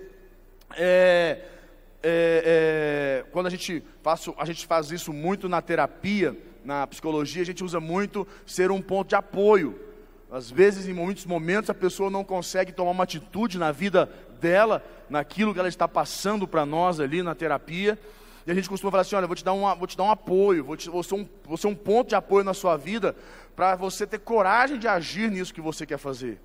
é, 0.77 1.45
é, 2.03 3.23
é, 3.23 3.25
quando 3.31 3.47
a 3.47 3.51
gente, 3.51 3.85
faço, 4.03 4.35
a 4.37 4.45
gente 4.45 4.67
faz 4.67 4.91
isso 4.91 5.13
muito 5.13 5.49
na 5.49 5.61
terapia, 5.61 6.37
na 6.65 6.87
psicologia, 6.87 7.43
a 7.43 7.47
gente 7.47 7.63
usa 7.63 7.81
muito 7.81 8.27
ser 8.47 8.71
um 8.71 8.81
ponto 8.81 9.09
de 9.09 9.15
apoio. 9.15 9.79
Às 10.35 10.51
vezes, 10.51 10.89
em 10.89 10.93
muitos 10.93 11.25
momentos, 11.25 11.71
a 11.71 11.75
pessoa 11.75 12.11
não 12.11 12.25
consegue 12.25 12.73
tomar 12.73 12.91
uma 12.91 13.05
atitude 13.05 13.57
na 13.57 13.71
vida 13.71 14.11
dela, 14.41 14.85
naquilo 15.09 15.55
que 15.55 15.61
ela 15.61 15.69
está 15.69 15.87
passando 15.87 16.49
para 16.49 16.67
nós 16.67 16.99
ali 16.99 17.23
na 17.23 17.37
terapia. 17.37 17.97
E 18.45 18.51
a 18.51 18.55
gente 18.55 18.69
costuma 18.69 18.91
falar 18.91 19.03
assim: 19.03 19.15
olha, 19.15 19.29
vou 19.29 19.37
te 19.37 19.45
dar, 19.45 19.53
uma, 19.53 19.77
vou 19.77 19.87
te 19.87 19.97
dar 19.97 20.03
um 20.03 20.11
apoio, 20.11 20.65
vou, 20.65 20.77
te, 20.77 20.91
vou, 20.91 21.05
ser 21.05 21.15
um, 21.15 21.29
vou 21.45 21.57
ser 21.57 21.69
um 21.69 21.75
ponto 21.77 22.09
de 22.09 22.17
apoio 22.17 22.43
na 22.43 22.53
sua 22.53 22.77
vida, 22.77 23.15
para 23.55 23.77
você 23.77 24.05
ter 24.09 24.19
coragem 24.19 24.77
de 24.77 24.89
agir 24.89 25.31
nisso 25.31 25.55
que 25.55 25.61
você 25.61 25.87
quer 25.87 25.99
fazer. 25.99 26.41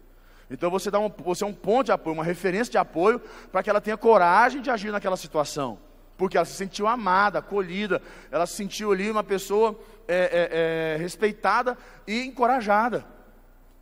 Então 0.52 0.70
você, 0.70 0.92
dá 0.92 1.00
um, 1.00 1.12
você 1.18 1.44
é 1.44 1.48
um 1.48 1.54
ponto 1.54 1.88
de 1.88 1.92
apoio, 1.92 2.14
uma 2.14 2.24
referência 2.24 2.70
de 2.70 2.78
apoio, 2.78 3.20
para 3.52 3.64
que 3.64 3.72
ela 3.72 3.82
tenha 3.82 3.98
coragem 3.98 4.62
de 4.62 4.70
agir 4.70 4.92
naquela 4.92 5.18
situação. 5.18 5.80
Porque 6.16 6.38
ela 6.38 6.46
se 6.46 6.54
sentiu 6.54 6.86
amada, 6.86 7.40
acolhida, 7.40 8.04
ela 8.30 8.46
se 8.46 8.54
sentiu 8.54 8.92
ali 8.92 9.10
uma 9.10 9.24
pessoa 9.24 9.76
é, 10.08 10.94
é, 10.94 10.96
é, 10.96 10.98
respeitada 11.02 11.76
e 12.06 12.22
encorajada. 12.22 13.18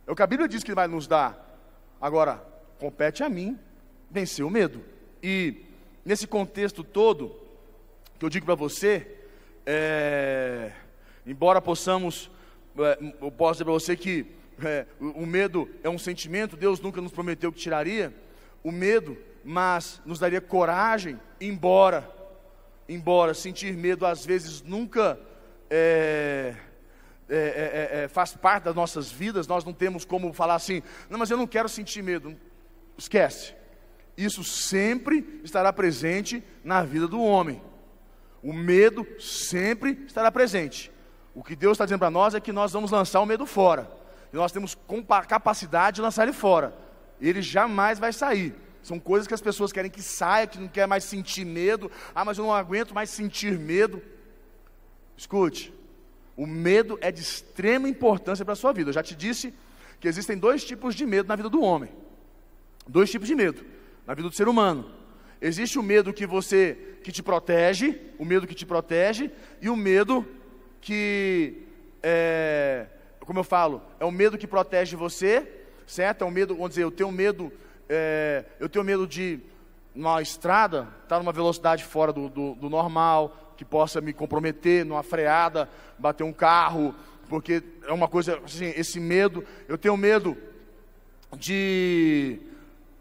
É 0.08 0.10
o 0.10 0.16
que 0.16 0.22
a 0.22 0.26
Bíblia 0.26 0.48
diz 0.48 0.64
que 0.64 0.74
vai 0.74 0.88
nos 0.88 1.06
dar. 1.06 1.60
Agora, 2.00 2.42
compete 2.78 3.22
a 3.22 3.28
mim 3.28 3.58
vencer 4.10 4.42
o 4.42 4.48
medo. 4.48 4.82
E 5.22 5.66
nesse 6.02 6.26
contexto 6.26 6.82
todo, 6.82 7.36
que 8.18 8.24
eu 8.24 8.30
digo 8.30 8.46
para 8.46 8.54
você, 8.54 9.06
é, 9.66 10.72
embora 11.26 11.60
possamos, 11.60 12.30
é, 12.78 12.98
eu 13.20 13.30
posso 13.30 13.56
dizer 13.56 13.64
para 13.64 13.72
você 13.74 13.94
que 13.94 14.24
é, 14.64 14.86
o 14.98 15.26
medo 15.26 15.68
é 15.82 15.90
um 15.90 15.98
sentimento, 15.98 16.56
Deus 16.56 16.80
nunca 16.80 17.02
nos 17.02 17.12
prometeu 17.12 17.52
que 17.52 17.58
tiraria 17.58 18.10
o 18.64 18.72
medo, 18.72 19.14
mas 19.44 20.00
nos 20.06 20.18
daria 20.18 20.40
coragem, 20.40 21.20
embora, 21.38 22.10
embora 22.88 23.34
sentir 23.34 23.76
medo 23.76 24.06
às 24.06 24.24
vezes 24.24 24.62
nunca 24.62 25.20
é, 25.68 26.54
é, 27.28 27.36
é, 27.36 28.04
é, 28.04 28.08
faz 28.08 28.34
parte 28.34 28.64
das 28.64 28.74
nossas 28.74 29.10
vidas, 29.10 29.46
nós 29.46 29.64
não 29.64 29.72
temos 29.72 30.04
como 30.04 30.32
falar 30.32 30.54
assim, 30.54 30.82
não, 31.10 31.18
mas 31.18 31.30
eu 31.30 31.36
não 31.36 31.46
quero 31.46 31.68
sentir 31.68 32.02
medo. 32.02 32.34
Esquece. 32.96 33.54
Isso 34.16 34.42
sempre 34.42 35.40
estará 35.44 35.72
presente 35.72 36.42
na 36.64 36.82
vida 36.82 37.06
do 37.06 37.20
homem. 37.20 37.62
O 38.42 38.52
medo 38.52 39.06
sempre 39.20 40.04
estará 40.06 40.32
presente. 40.32 40.90
O 41.34 41.44
que 41.44 41.54
Deus 41.54 41.76
está 41.76 41.84
dizendo 41.84 42.00
para 42.00 42.10
nós 42.10 42.34
é 42.34 42.40
que 42.40 42.52
nós 42.52 42.72
vamos 42.72 42.90
lançar 42.90 43.20
o 43.20 43.26
medo 43.26 43.46
fora. 43.46 43.88
E 44.32 44.36
nós 44.36 44.50
temos 44.50 44.76
capacidade 45.28 45.96
de 45.96 46.02
lançar 46.02 46.24
ele 46.24 46.32
fora. 46.32 46.74
Ele 47.20 47.40
jamais 47.40 47.98
vai 47.98 48.12
sair. 48.12 48.54
São 48.82 48.98
coisas 48.98 49.28
que 49.28 49.34
as 49.34 49.40
pessoas 49.40 49.72
querem 49.72 49.90
que 49.90 50.02
saia, 50.02 50.46
que 50.46 50.58
não 50.58 50.68
quer 50.68 50.86
mais 50.86 51.04
sentir 51.04 51.44
medo. 51.44 51.90
Ah, 52.14 52.24
mas 52.24 52.38
eu 52.38 52.44
não 52.44 52.54
aguento 52.54 52.94
mais 52.94 53.10
sentir 53.10 53.58
medo. 53.58 54.02
Escute, 55.16 55.72
o 56.38 56.46
medo 56.46 56.96
é 57.00 57.10
de 57.10 57.20
extrema 57.20 57.88
importância 57.88 58.44
para 58.44 58.52
a 58.52 58.56
sua 58.56 58.72
vida. 58.72 58.90
Eu 58.90 58.94
já 58.94 59.02
te 59.02 59.16
disse 59.16 59.52
que 59.98 60.06
existem 60.06 60.38
dois 60.38 60.64
tipos 60.64 60.94
de 60.94 61.04
medo 61.04 61.28
na 61.28 61.34
vida 61.34 61.50
do 61.50 61.60
homem. 61.60 61.90
Dois 62.86 63.10
tipos 63.10 63.26
de 63.26 63.34
medo 63.34 63.66
na 64.06 64.14
vida 64.14 64.28
do 64.28 64.34
ser 64.34 64.46
humano. 64.46 64.88
Existe 65.40 65.80
o 65.80 65.82
medo 65.82 66.12
que 66.12 66.24
você 66.26 66.96
que 67.02 67.10
te 67.10 67.24
protege, 67.24 68.00
o 68.20 68.24
medo 68.24 68.46
que 68.46 68.54
te 68.54 68.64
protege, 68.64 69.32
e 69.60 69.68
o 69.68 69.74
medo 69.74 70.24
que 70.80 71.64
é, 72.00 72.86
como 73.18 73.40
eu 73.40 73.44
falo, 73.44 73.82
é 73.98 74.04
o 74.04 74.12
medo 74.12 74.38
que 74.38 74.46
protege 74.46 74.94
você, 74.94 75.44
certo? 75.88 76.22
É 76.22 76.24
o 76.24 76.30
medo, 76.30 76.54
vamos 76.54 76.70
dizer, 76.70 76.84
eu 76.84 76.90
tenho 76.92 77.10
medo, 77.10 77.52
é, 77.88 78.44
eu 78.60 78.68
tenho 78.68 78.84
medo 78.84 79.08
de 79.08 79.40
numa 79.92 80.22
estrada, 80.22 80.82
estar 81.02 81.16
tá 81.16 81.18
numa 81.18 81.32
velocidade 81.32 81.82
fora 81.82 82.12
do, 82.12 82.28
do, 82.28 82.54
do 82.54 82.70
normal, 82.70 83.47
que 83.58 83.64
possa 83.64 84.00
me 84.00 84.14
comprometer 84.14 84.86
numa 84.86 85.02
freada, 85.02 85.68
bater 85.98 86.24
um 86.24 86.32
carro, 86.32 86.94
porque 87.28 87.62
é 87.86 87.92
uma 87.92 88.08
coisa 88.08 88.40
assim, 88.42 88.72
esse 88.74 88.98
medo, 88.98 89.44
eu 89.68 89.76
tenho 89.76 89.96
medo 89.96 90.34
de 91.36 92.40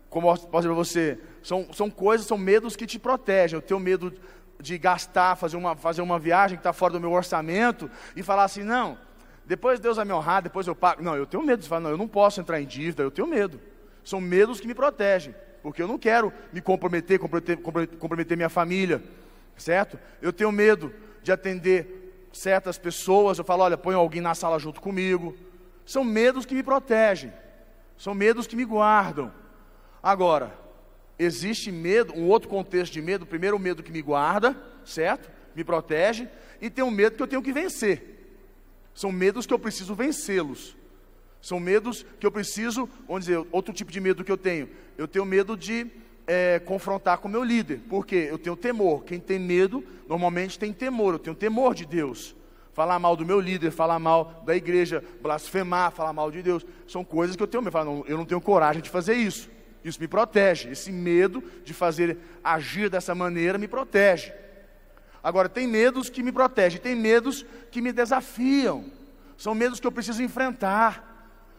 como 0.10 0.28
posso 0.28 0.48
dizer 0.48 0.68
para 0.68 0.74
você, 0.74 1.20
são, 1.44 1.68
são 1.72 1.90
coisas, 1.90 2.26
são 2.26 2.38
medos 2.38 2.76
que 2.76 2.88
te 2.88 2.98
protegem. 2.98 3.56
Eu 3.56 3.62
tenho 3.62 3.80
medo 3.80 4.14
de 4.60 4.78
gastar, 4.78 5.36
fazer 5.36 5.58
uma, 5.58 5.76
fazer 5.76 6.02
uma 6.02 6.18
viagem 6.18 6.58
que 6.58 6.62
está 6.62 6.74
fora 6.74 6.94
do 6.94 7.00
meu 7.00 7.12
orçamento 7.12 7.90
e 8.16 8.24
falar 8.24 8.46
assim, 8.46 8.64
não, 8.64 8.98
depois 9.46 9.80
Deus 9.80 9.98
vai 9.98 10.06
me 10.06 10.14
honrar, 10.14 10.42
depois 10.42 10.66
eu 10.66 10.76
pago. 10.76 11.04
Não, 11.04 11.16
eu 11.16 11.26
tenho 11.26 11.44
medo 11.44 11.62
de 11.62 11.70
falar, 11.70 11.82
não, 11.82 11.90
eu 11.92 11.98
não 11.98 12.08
posso 12.08 12.42
entrar 12.42 12.60
em 12.60 12.66
dívida, 12.66 13.04
eu 13.04 13.12
tenho 13.12 13.28
medo. 13.28 13.60
São 14.04 14.20
medos 14.20 14.60
que 14.60 14.68
me 14.68 14.74
protegem, 14.74 15.36
porque 15.62 15.82
eu 15.82 15.88
não 15.88 16.00
quero 16.00 16.34
me 16.52 16.62
comprometer, 16.62 17.20
comprometer, 17.20 17.58
comprometer 18.00 18.36
minha 18.36 18.50
família, 18.50 19.04
certo? 19.58 20.00
Eu 20.22 20.32
tenho 20.32 20.52
medo 20.52 20.94
de 21.24 21.32
atender 21.32 22.30
certas 22.32 22.78
pessoas, 22.78 23.38
eu 23.38 23.44
falo, 23.44 23.64
olha, 23.64 23.78
põe 23.78 23.96
alguém 23.96 24.22
na 24.22 24.36
sala 24.36 24.60
junto 24.60 24.80
comigo. 24.80 25.36
São 25.86 26.04
medos 26.04 26.46
que 26.46 26.54
me 26.54 26.64
protegem, 26.64 27.34
são 27.98 28.14
medos 28.14 28.46
que 28.46 28.56
me 28.56 28.66
guardam. 28.66 29.34
Agora, 30.02 30.54
existe 31.18 31.72
medo, 31.72 32.14
um 32.14 32.28
outro 32.28 32.48
contexto 32.48 32.94
de 32.94 33.02
medo. 33.02 33.26
Primeiro, 33.26 33.58
o 33.58 33.60
medo 33.60 33.84
que 33.84 33.92
me 33.92 34.02
guarda, 34.02 34.56
certo? 34.86 35.30
Me 35.56 35.64
protege. 35.64 36.28
E 36.62 36.70
tem 36.70 36.84
um 36.84 36.92
medo 36.92 37.16
que 37.16 37.24
eu 37.24 37.28
tenho 37.28 37.42
que 37.42 37.52
vencer. 37.52 38.16
São 38.94 39.12
medos 39.12 39.46
que 39.46 39.54
eu 39.54 39.60
preciso 39.60 39.96
vencê-los. 39.96 40.76
São 41.42 41.60
medos 41.60 42.06
que 42.20 42.26
eu 42.26 42.32
preciso, 42.32 42.90
vamos 43.08 43.26
dizer, 43.26 43.46
outro 43.52 43.74
tipo 43.74 43.92
de 43.92 44.00
medo 44.00 44.24
que 44.24 44.32
eu 44.32 44.38
tenho. 44.38 44.70
Eu 44.98 45.08
tenho 45.08 45.26
medo 45.26 45.56
de 45.56 45.88
é, 46.28 46.60
confrontar 46.60 47.20
com 47.20 47.30
o 47.30 47.32
meu 47.32 47.44
líder. 47.44 47.80
Por 47.90 48.06
quê? 48.06 48.28
Eu 48.30 48.38
tenho 48.38 48.56
temor. 48.56 49.06
Quem 49.06 49.20
tem 49.20 49.40
medo, 49.40 49.84
normalmente 50.08 50.60
tem 50.60 50.74
temor. 50.74 51.14
Eu 51.14 51.20
tenho 51.20 51.36
temor 51.36 51.74
de 51.74 51.86
Deus. 51.86 52.36
Falar 52.74 53.00
mal 53.00 53.16
do 53.16 53.26
meu 53.26 53.40
líder, 53.40 53.72
falar 53.72 53.98
mal 53.98 54.44
da 54.46 54.56
igreja, 54.56 55.04
blasfemar, 55.22 55.92
falar 55.92 56.14
mal 56.14 56.30
de 56.30 56.44
Deus. 56.44 56.66
São 56.88 57.04
coisas 57.04 57.36
que 57.36 57.42
eu 57.42 57.48
tenho 57.48 57.64
medo. 57.64 57.78
Eu, 57.78 58.06
eu 58.10 58.18
não 58.18 58.26
tenho 58.26 58.42
coragem 58.42 58.82
de 58.82 58.90
fazer 58.90 59.16
isso. 59.16 59.50
Isso 59.84 60.00
me 60.00 60.08
protege. 60.08 60.70
Esse 60.70 60.92
medo 60.92 61.42
de 61.64 61.74
fazer 61.74 62.18
agir 62.44 62.90
dessa 62.90 63.16
maneira 63.16 63.58
me 63.58 63.68
protege. 63.68 64.34
Agora, 65.24 65.50
tem 65.50 65.66
medos 65.66 66.10
que 66.10 66.22
me 66.22 66.32
protegem, 66.32 66.80
tem 66.80 66.96
medos 66.96 67.46
que 67.72 67.82
me 67.82 67.92
desafiam. 67.92 68.86
São 69.38 69.56
medos 69.56 69.80
que 69.80 69.88
eu 69.88 69.92
preciso 69.92 70.22
enfrentar. 70.22 71.07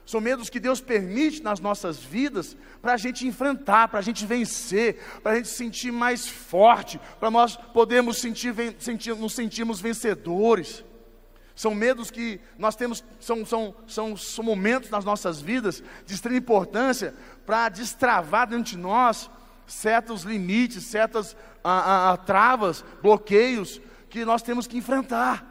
São 0.08 0.22
medos 0.22 0.48
que 0.48 0.58
Deus 0.58 0.80
permite 0.80 1.42
nas 1.42 1.60
nossas 1.60 1.98
vidas 1.98 2.56
para 2.80 2.94
a 2.94 2.96
gente 2.96 3.26
enfrentar, 3.26 3.88
para 3.88 3.98
a 3.98 4.02
gente 4.02 4.24
vencer, 4.24 4.98
para 5.22 5.32
a 5.32 5.34
gente 5.34 5.48
sentir 5.48 5.92
mais 5.92 6.26
forte, 6.26 6.98
para 7.20 7.30
nós 7.30 7.56
podermos 7.56 8.16
sentir, 8.16 8.54
sentir, 8.78 9.14
nos 9.14 9.34
sentirmos 9.34 9.82
vencedores. 9.82 10.82
São 11.54 11.74
medos 11.74 12.10
que 12.10 12.40
nós 12.56 12.74
temos, 12.74 13.04
são, 13.20 13.44
são, 13.44 13.74
são, 13.86 14.16
são 14.16 14.42
momentos 14.42 14.88
nas 14.88 15.04
nossas 15.04 15.42
vidas 15.42 15.82
de 16.06 16.14
extrema 16.14 16.38
importância 16.38 17.14
para 17.44 17.68
destravar 17.68 18.48
dentro 18.48 18.64
de 18.64 18.78
nós 18.78 19.30
certos 19.66 20.22
limites, 20.22 20.84
certas 20.84 21.36
ah, 21.62 22.12
ah, 22.12 22.16
travas, 22.16 22.82
bloqueios 23.02 23.78
que 24.08 24.24
nós 24.24 24.40
temos 24.40 24.66
que 24.66 24.78
enfrentar. 24.78 25.46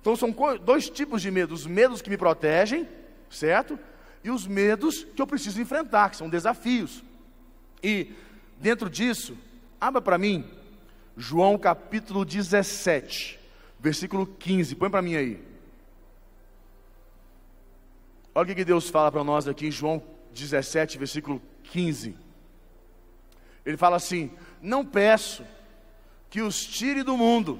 Então 0.00 0.16
são 0.16 0.34
dois 0.64 0.90
tipos 0.90 1.22
de 1.22 1.30
medos: 1.30 1.60
os 1.60 1.66
medos 1.68 2.02
que 2.02 2.10
me 2.10 2.16
protegem, 2.16 2.88
certo? 3.30 3.78
E 4.22 4.30
os 4.30 4.46
medos 4.46 5.04
que 5.04 5.20
eu 5.20 5.26
preciso 5.26 5.60
enfrentar, 5.60 6.10
que 6.10 6.16
são 6.16 6.28
desafios. 6.28 7.02
E 7.82 8.12
dentro 8.58 8.90
disso, 8.90 9.36
abra 9.80 10.00
para 10.00 10.18
mim 10.18 10.44
João 11.16 11.56
capítulo 11.56 12.24
17, 12.24 13.38
versículo 13.80 14.26
15. 14.26 14.74
Põe 14.74 14.90
para 14.90 15.00
mim 15.00 15.16
aí. 15.16 15.42
Olha 18.34 18.52
o 18.52 18.54
que 18.54 18.64
Deus 18.64 18.90
fala 18.90 19.10
para 19.10 19.24
nós 19.24 19.48
aqui 19.48 19.68
em 19.68 19.70
João 19.70 20.02
17, 20.34 20.98
versículo 20.98 21.40
15. 21.64 22.14
Ele 23.64 23.76
fala 23.78 23.96
assim: 23.96 24.30
Não 24.60 24.84
peço 24.84 25.42
que 26.28 26.42
os 26.42 26.66
tire 26.66 27.02
do 27.02 27.16
mundo, 27.16 27.58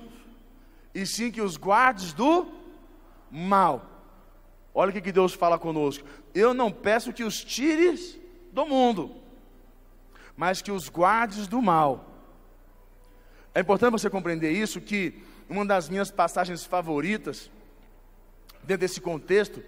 e 0.94 1.06
sim 1.06 1.30
que 1.30 1.40
os 1.40 1.56
guardes 1.56 2.12
do 2.12 2.46
mal. 3.30 3.95
Olha 4.78 4.90
o 4.90 4.92
que 4.92 5.10
Deus 5.10 5.32
fala 5.32 5.58
conosco. 5.58 6.06
Eu 6.34 6.52
não 6.52 6.70
peço 6.70 7.10
que 7.10 7.24
os 7.24 7.42
tires 7.42 8.18
do 8.52 8.66
mundo, 8.66 9.10
mas 10.36 10.60
que 10.60 10.70
os 10.70 10.90
guardes 10.90 11.46
do 11.46 11.62
mal. 11.62 12.04
É 13.54 13.60
importante 13.60 13.92
você 13.92 14.10
compreender 14.10 14.50
isso, 14.52 14.78
que 14.78 15.14
uma 15.48 15.64
das 15.64 15.88
minhas 15.88 16.10
passagens 16.10 16.62
favoritas, 16.62 17.50
dentro 18.64 18.82
desse 18.82 19.00
contexto, 19.00 19.62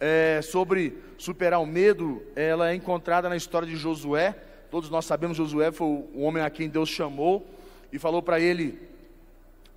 é, 0.00 0.40
sobre 0.42 1.02
superar 1.18 1.60
o 1.60 1.66
medo, 1.66 2.22
ela 2.34 2.70
é 2.70 2.74
encontrada 2.74 3.28
na 3.28 3.36
história 3.36 3.68
de 3.68 3.76
Josué. 3.76 4.34
Todos 4.70 4.88
nós 4.88 5.04
sabemos, 5.04 5.36
Josué 5.36 5.70
foi 5.70 5.86
o 5.86 6.22
homem 6.22 6.42
a 6.42 6.48
quem 6.48 6.66
Deus 6.66 6.88
chamou 6.88 7.46
e 7.92 7.98
falou 7.98 8.22
para 8.22 8.40
ele, 8.40 8.80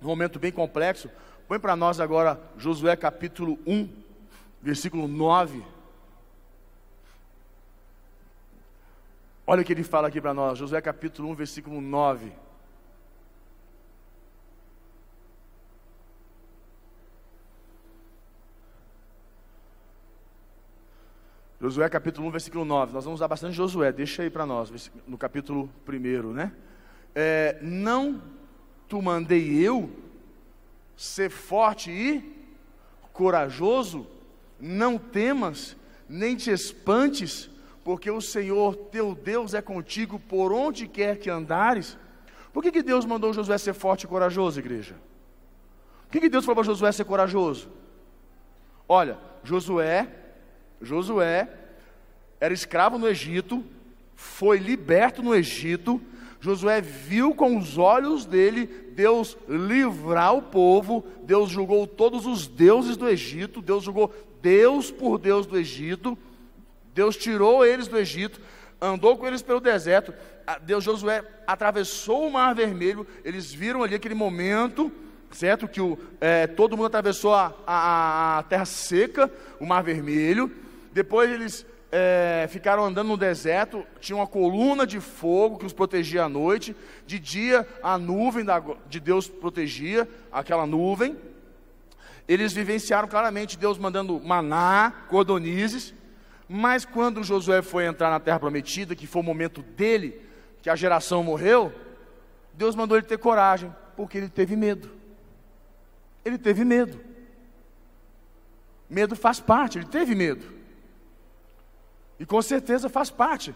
num 0.00 0.08
momento 0.08 0.38
bem 0.38 0.50
complexo. 0.50 1.10
Põe 1.46 1.58
para 1.58 1.76
nós 1.76 2.00
agora 2.00 2.40
Josué 2.56 2.96
capítulo 2.96 3.58
1, 3.66 4.08
versículo 4.60 5.08
9. 5.08 5.64
Olha 9.46 9.62
o 9.62 9.64
que 9.64 9.72
ele 9.72 9.82
fala 9.82 10.08
aqui 10.08 10.20
para 10.20 10.32
nós, 10.32 10.58
Josué 10.58 10.80
capítulo 10.80 11.28
1, 11.30 11.34
versículo 11.34 11.80
9. 11.80 12.32
Josué 21.60 21.88
capítulo 21.90 22.26
1, 22.28 22.30
versículo 22.30 22.64
9. 22.64 22.94
Nós 22.94 23.04
vamos 23.04 23.18
usar 23.18 23.28
bastante 23.28 23.54
Josué, 23.54 23.92
deixa 23.92 24.22
aí 24.22 24.30
para 24.30 24.46
nós, 24.46 24.90
no 25.06 25.18
capítulo 25.18 25.68
1, 25.86 26.32
né? 26.32 26.52
É, 27.14 27.58
não 27.60 28.22
tu 28.88 29.02
mandei 29.02 29.52
eu 29.52 29.90
ser 30.96 31.28
forte 31.28 31.90
e 31.90 32.56
corajoso, 33.12 34.06
não 34.60 34.98
temas, 34.98 35.76
nem 36.08 36.36
te 36.36 36.50
espantes, 36.50 37.48
porque 37.82 38.10
o 38.10 38.20
Senhor 38.20 38.76
teu 38.76 39.14
Deus 39.14 39.54
é 39.54 39.62
contigo 39.62 40.18
por 40.18 40.52
onde 40.52 40.86
quer 40.86 41.18
que 41.18 41.30
andares. 41.30 41.96
Por 42.52 42.62
que, 42.62 42.70
que 42.70 42.82
Deus 42.82 43.04
mandou 43.04 43.32
Josué 43.32 43.56
ser 43.58 43.74
forte 43.74 44.04
e 44.04 44.08
corajoso, 44.08 44.58
igreja? 44.58 44.94
Por 46.02 46.12
que, 46.12 46.20
que 46.20 46.28
Deus 46.28 46.44
falou 46.44 46.56
para 46.56 46.64
Josué 46.64 46.92
ser 46.92 47.04
corajoso? 47.04 47.68
Olha, 48.88 49.18
Josué 49.44 50.20
Josué 50.80 51.48
era 52.40 52.54
escravo 52.54 52.98
no 52.98 53.06
Egito, 53.06 53.64
foi 54.14 54.58
liberto 54.58 55.22
no 55.22 55.34
Egito. 55.34 56.00
Josué 56.40 56.80
viu 56.80 57.34
com 57.34 57.58
os 57.58 57.76
olhos 57.76 58.24
dele 58.24 58.66
Deus 58.94 59.36
livrar 59.46 60.34
o 60.34 60.42
povo. 60.42 61.04
Deus 61.22 61.50
julgou 61.50 61.86
todos 61.86 62.24
os 62.24 62.46
deuses 62.46 62.96
do 62.96 63.06
Egito. 63.06 63.60
Deus 63.60 63.84
julgou 63.84 64.08
Deus 64.40 64.90
por 64.90 65.18
Deus 65.18 65.46
do 65.46 65.58
Egito. 65.58 66.16
Deus 66.94 67.16
tirou 67.16 67.64
eles 67.64 67.88
do 67.88 67.96
Egito, 67.96 68.40
andou 68.80 69.16
com 69.16 69.26
eles 69.26 69.42
pelo 69.42 69.60
deserto. 69.60 70.12
Deus 70.62 70.82
Josué 70.82 71.24
atravessou 71.46 72.26
o 72.26 72.32
Mar 72.32 72.54
Vermelho. 72.54 73.06
Eles 73.24 73.52
viram 73.52 73.82
ali 73.82 73.94
aquele 73.94 74.14
momento 74.14 74.92
certo? 75.30 75.68
Que 75.68 75.80
o, 75.80 75.98
é, 76.20 76.46
todo 76.46 76.76
mundo 76.76 76.86
atravessou 76.86 77.34
a, 77.34 77.54
a, 77.66 78.38
a, 78.38 78.42
terra 78.44 78.64
seca, 78.64 79.30
o 79.58 79.66
Mar 79.66 79.82
Vermelho. 79.82 80.50
Depois 80.92 81.30
eles 81.30 81.66
é, 81.92 82.46
ficaram 82.50 82.84
andando 82.84 83.08
no 83.08 83.16
deserto, 83.16 83.84
tinha 84.00 84.16
uma 84.16 84.26
coluna 84.26 84.86
de 84.86 85.00
fogo 85.00 85.58
que 85.58 85.66
os 85.66 85.72
protegia 85.72 86.24
à 86.24 86.28
noite, 86.28 86.74
de 87.06 87.18
dia 87.18 87.66
a 87.82 87.98
nuvem 87.98 88.44
da, 88.44 88.62
de 88.88 89.00
Deus 89.00 89.28
protegia 89.28 90.08
aquela 90.32 90.66
nuvem. 90.66 91.16
Eles 92.30 92.52
vivenciaram 92.52 93.08
claramente 93.08 93.58
Deus 93.58 93.76
mandando 93.76 94.20
maná, 94.20 94.92
cordonizes, 95.08 95.92
mas 96.48 96.84
quando 96.84 97.24
Josué 97.24 97.60
foi 97.60 97.86
entrar 97.86 98.08
na 98.08 98.20
terra 98.20 98.38
prometida, 98.38 98.94
que 98.94 99.04
foi 99.04 99.20
o 99.20 99.24
momento 99.24 99.62
dele, 99.62 100.24
que 100.62 100.70
a 100.70 100.76
geração 100.76 101.24
morreu, 101.24 101.74
Deus 102.54 102.76
mandou 102.76 102.96
ele 102.96 103.04
ter 103.04 103.18
coragem, 103.18 103.74
porque 103.96 104.16
ele 104.16 104.28
teve 104.28 104.54
medo. 104.54 104.92
Ele 106.24 106.38
teve 106.38 106.64
medo. 106.64 107.00
Medo 108.88 109.16
faz 109.16 109.40
parte, 109.40 109.78
ele 109.78 109.88
teve 109.88 110.14
medo. 110.14 110.46
E 112.16 112.24
com 112.24 112.40
certeza 112.40 112.88
faz 112.88 113.10
parte. 113.10 113.52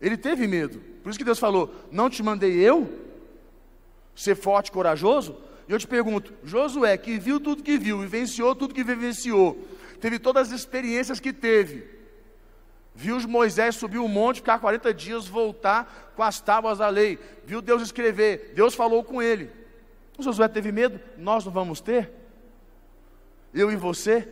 Ele 0.00 0.16
teve 0.16 0.48
medo. 0.48 0.80
Por 1.04 1.10
isso 1.10 1.18
que 1.20 1.24
Deus 1.24 1.38
falou: 1.38 1.72
Não 1.92 2.10
te 2.10 2.20
mandei 2.20 2.52
eu 2.52 2.92
ser 4.12 4.34
forte 4.34 4.70
e 4.70 4.72
corajoso? 4.72 5.49
E 5.70 5.72
eu 5.72 5.78
te 5.78 5.86
pergunto: 5.86 6.34
Josué, 6.42 6.98
que 6.98 7.16
viu 7.16 7.38
tudo 7.38 7.62
que 7.62 7.78
viu, 7.78 8.00
vivenciou 8.00 8.56
tudo 8.56 8.74
que 8.74 8.82
vivenciou, 8.82 9.56
teve 10.00 10.18
todas 10.18 10.48
as 10.48 10.58
experiências 10.58 11.20
que 11.20 11.32
teve, 11.32 11.88
viu 12.92 13.20
Moisés 13.28 13.76
subir 13.76 13.98
o 13.98 14.08
monte, 14.08 14.40
ficar 14.40 14.58
40 14.58 14.92
dias, 14.92 15.28
voltar 15.28 16.12
com 16.16 16.24
as 16.24 16.40
tábuas 16.40 16.78
da 16.78 16.88
lei, 16.88 17.20
viu 17.46 17.62
Deus 17.62 17.82
escrever, 17.82 18.52
Deus 18.52 18.74
falou 18.74 19.04
com 19.04 19.22
ele. 19.22 19.48
Josué 20.18 20.48
teve 20.48 20.72
medo, 20.72 20.98
nós 21.16 21.44
não 21.44 21.52
vamos 21.52 21.80
ter? 21.80 22.10
Eu 23.54 23.70
e 23.70 23.76
você? 23.76 24.28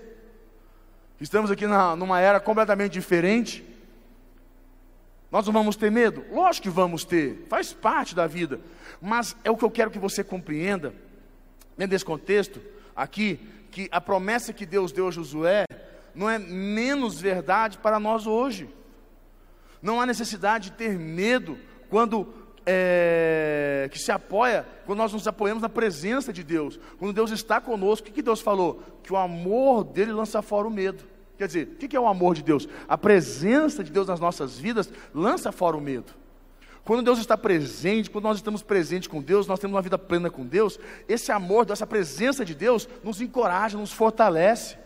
Estamos 1.21 1.53
aqui 1.53 1.69
na, 1.69 1.95
numa 1.95 2.19
era 2.19 2.41
completamente 2.41 2.93
diferente. 2.95 3.65
Nós 5.31 5.47
não 5.47 5.53
vamos 5.53 5.77
ter 5.77 5.91
medo? 5.91 6.25
Lógico 6.33 6.65
que 6.65 6.71
vamos 6.71 7.05
ter, 7.05 7.47
faz 7.49 7.73
parte 7.73 8.13
da 8.13 8.27
vida. 8.27 8.61
Mas 9.01 9.37
é 9.45 9.51
o 9.53 9.57
que 9.57 9.65
eu 9.65 9.71
quero 9.71 9.91
que 9.91 10.01
você 10.01 10.25
compreenda, 10.25 10.93
dentro 11.79 11.93
desse 11.93 12.05
contexto, 12.05 12.61
aqui, 12.95 13.41
que 13.71 13.89
a 13.93 14.01
promessa 14.01 14.53
que 14.53 14.67
Deus 14.67 14.91
deu 14.91 15.09
a 15.09 15.11
Josué 15.11 15.65
não 16.15 16.29
é 16.29 16.39
menos 16.39 17.21
verdade 17.21 17.79
para 17.79 18.01
nós 18.01 18.27
hoje. 18.27 18.69
Não 19.81 20.01
há 20.01 20.05
necessidade 20.05 20.71
de 20.71 20.77
ter 20.77 20.99
medo 20.99 21.57
quando 21.89 22.27
é, 22.67 23.89
que 23.93 23.99
se 23.99 24.11
apoia, 24.11 24.67
quando 24.85 24.99
nós 24.99 25.13
nos 25.13 25.29
apoiamos 25.29 25.63
na 25.63 25.69
presença 25.69 26.33
de 26.33 26.43
Deus, 26.43 26.79
quando 26.99 27.15
Deus 27.15 27.31
está 27.31 27.61
conosco, 27.61 28.05
o 28.05 28.11
que, 28.11 28.17
que 28.17 28.23
Deus 28.23 28.41
falou? 28.41 28.83
Que 29.05 29.13
o 29.13 29.17
amor 29.17 29.85
dele 29.85 30.13
lança 30.13 30.43
fora 30.43 30.67
o 30.67 30.71
medo. 30.71 31.05
Quer 31.39 31.47
dizer, 31.47 31.69
o 31.69 31.77
que, 31.77 31.87
que 31.87 31.97
é 31.97 32.01
o 32.01 32.09
amor 32.09 32.35
de 32.35 32.43
Deus? 32.43 32.69
A 32.89 32.99
presença 32.99 33.85
de 33.85 33.93
Deus 33.93 34.09
nas 34.09 34.19
nossas 34.19 34.59
vidas 34.59 34.93
lança 35.15 35.53
fora 35.53 35.77
o 35.77 35.81
medo. 35.81 36.13
Quando 36.89 37.03
Deus 37.03 37.19
está 37.19 37.37
presente, 37.37 38.09
quando 38.09 38.25
nós 38.25 38.39
estamos 38.39 38.63
presentes 38.63 39.09
com 39.09 39.21
Deus, 39.21 39.47
nós 39.47 39.59
temos 39.59 39.75
uma 39.75 39.83
vida 39.83 39.99
plena 39.99 40.31
com 40.31 40.47
Deus, 40.47 40.81
esse 41.07 41.31
amor, 41.31 41.67
essa 41.71 41.87
presença 41.87 42.47
de 42.47 42.55
Deus 42.55 42.89
nos 43.05 43.21
encoraja, 43.21 43.77
nos 43.77 43.93
fortalece. 43.93 44.79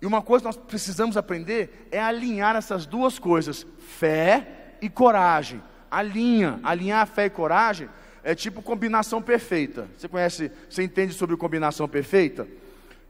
E 0.00 0.06
uma 0.06 0.22
coisa 0.22 0.42
que 0.42 0.46
nós 0.46 0.56
precisamos 0.56 1.16
aprender 1.16 1.88
é 1.90 2.00
alinhar 2.00 2.54
essas 2.54 2.86
duas 2.86 3.18
coisas, 3.18 3.66
fé 3.80 4.76
e 4.80 4.88
coragem 4.88 5.60
alinha, 5.90 6.60
alinhar 6.62 7.04
fé 7.08 7.24
e 7.24 7.30
coragem 7.30 7.88
é 8.22 8.32
tipo 8.32 8.62
combinação 8.62 9.20
perfeita. 9.20 9.88
Você 9.96 10.06
conhece, 10.06 10.52
você 10.70 10.84
entende 10.84 11.14
sobre 11.14 11.36
combinação 11.36 11.88
perfeita? 11.88 12.44
O 12.44 12.46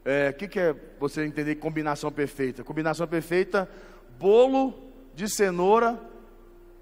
é, 0.03 0.33
que, 0.33 0.47
que 0.47 0.59
é 0.59 0.75
você 0.99 1.27
entender 1.27 1.53
combinação 1.57 2.11
perfeita? 2.11 2.63
Combinação 2.63 3.07
perfeita, 3.07 3.69
bolo 4.17 4.73
de 5.13 5.29
cenoura 5.29 6.08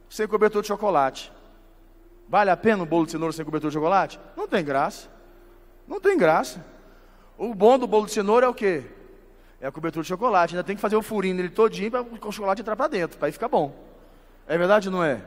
sem 0.09 0.27
cobertor 0.27 0.61
de 0.61 0.67
chocolate. 0.67 1.31
Vale 2.27 2.49
a 2.49 2.57
pena 2.57 2.83
um 2.83 2.85
bolo 2.85 3.05
de 3.05 3.11
cenoura 3.13 3.33
sem 3.33 3.45
cobertor 3.45 3.69
de 3.69 3.73
chocolate? 3.73 4.19
Não 4.35 4.47
tem 4.47 4.63
graça. 4.63 5.09
Não 5.87 5.99
tem 5.99 6.17
graça. 6.17 6.63
O 7.37 7.53
bom 7.53 7.77
do 7.77 7.87
bolo 7.87 8.05
de 8.05 8.11
cenoura 8.11 8.45
é 8.45 8.49
o 8.49 8.53
quê? 8.53 8.83
É 9.61 9.67
a 9.67 9.71
cobertura 9.71 10.03
de 10.03 10.09
chocolate. 10.09 10.55
Ainda 10.55 10.63
tem 10.63 10.75
que 10.75 10.81
fazer 10.81 10.95
o 10.95 11.01
furinho 11.01 11.35
nele 11.35 11.49
todinho 11.49 11.91
para 11.91 12.01
o 12.01 12.31
chocolate 12.31 12.61
entrar 12.61 12.75
para 12.75 12.87
dentro, 12.87 13.17
para 13.17 13.27
aí 13.27 13.31
ficar 13.31 13.47
bom. 13.47 13.73
É 14.47 14.57
verdade 14.57 14.89
ou 14.89 14.93
não 14.93 15.03
é? 15.03 15.21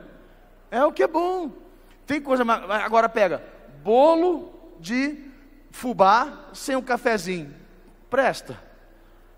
É 0.69 0.83
o 0.85 0.91
que 0.91 1.03
é 1.03 1.07
bom. 1.07 1.51
Tem 2.05 2.21
coisa. 2.21 2.43
Agora 2.43 3.09
pega 3.09 3.43
bolo 3.83 4.53
de 4.79 5.17
fubá 5.71 6.49
sem 6.53 6.75
um 6.75 6.81
cafezinho. 6.81 7.53
Presta. 8.09 8.59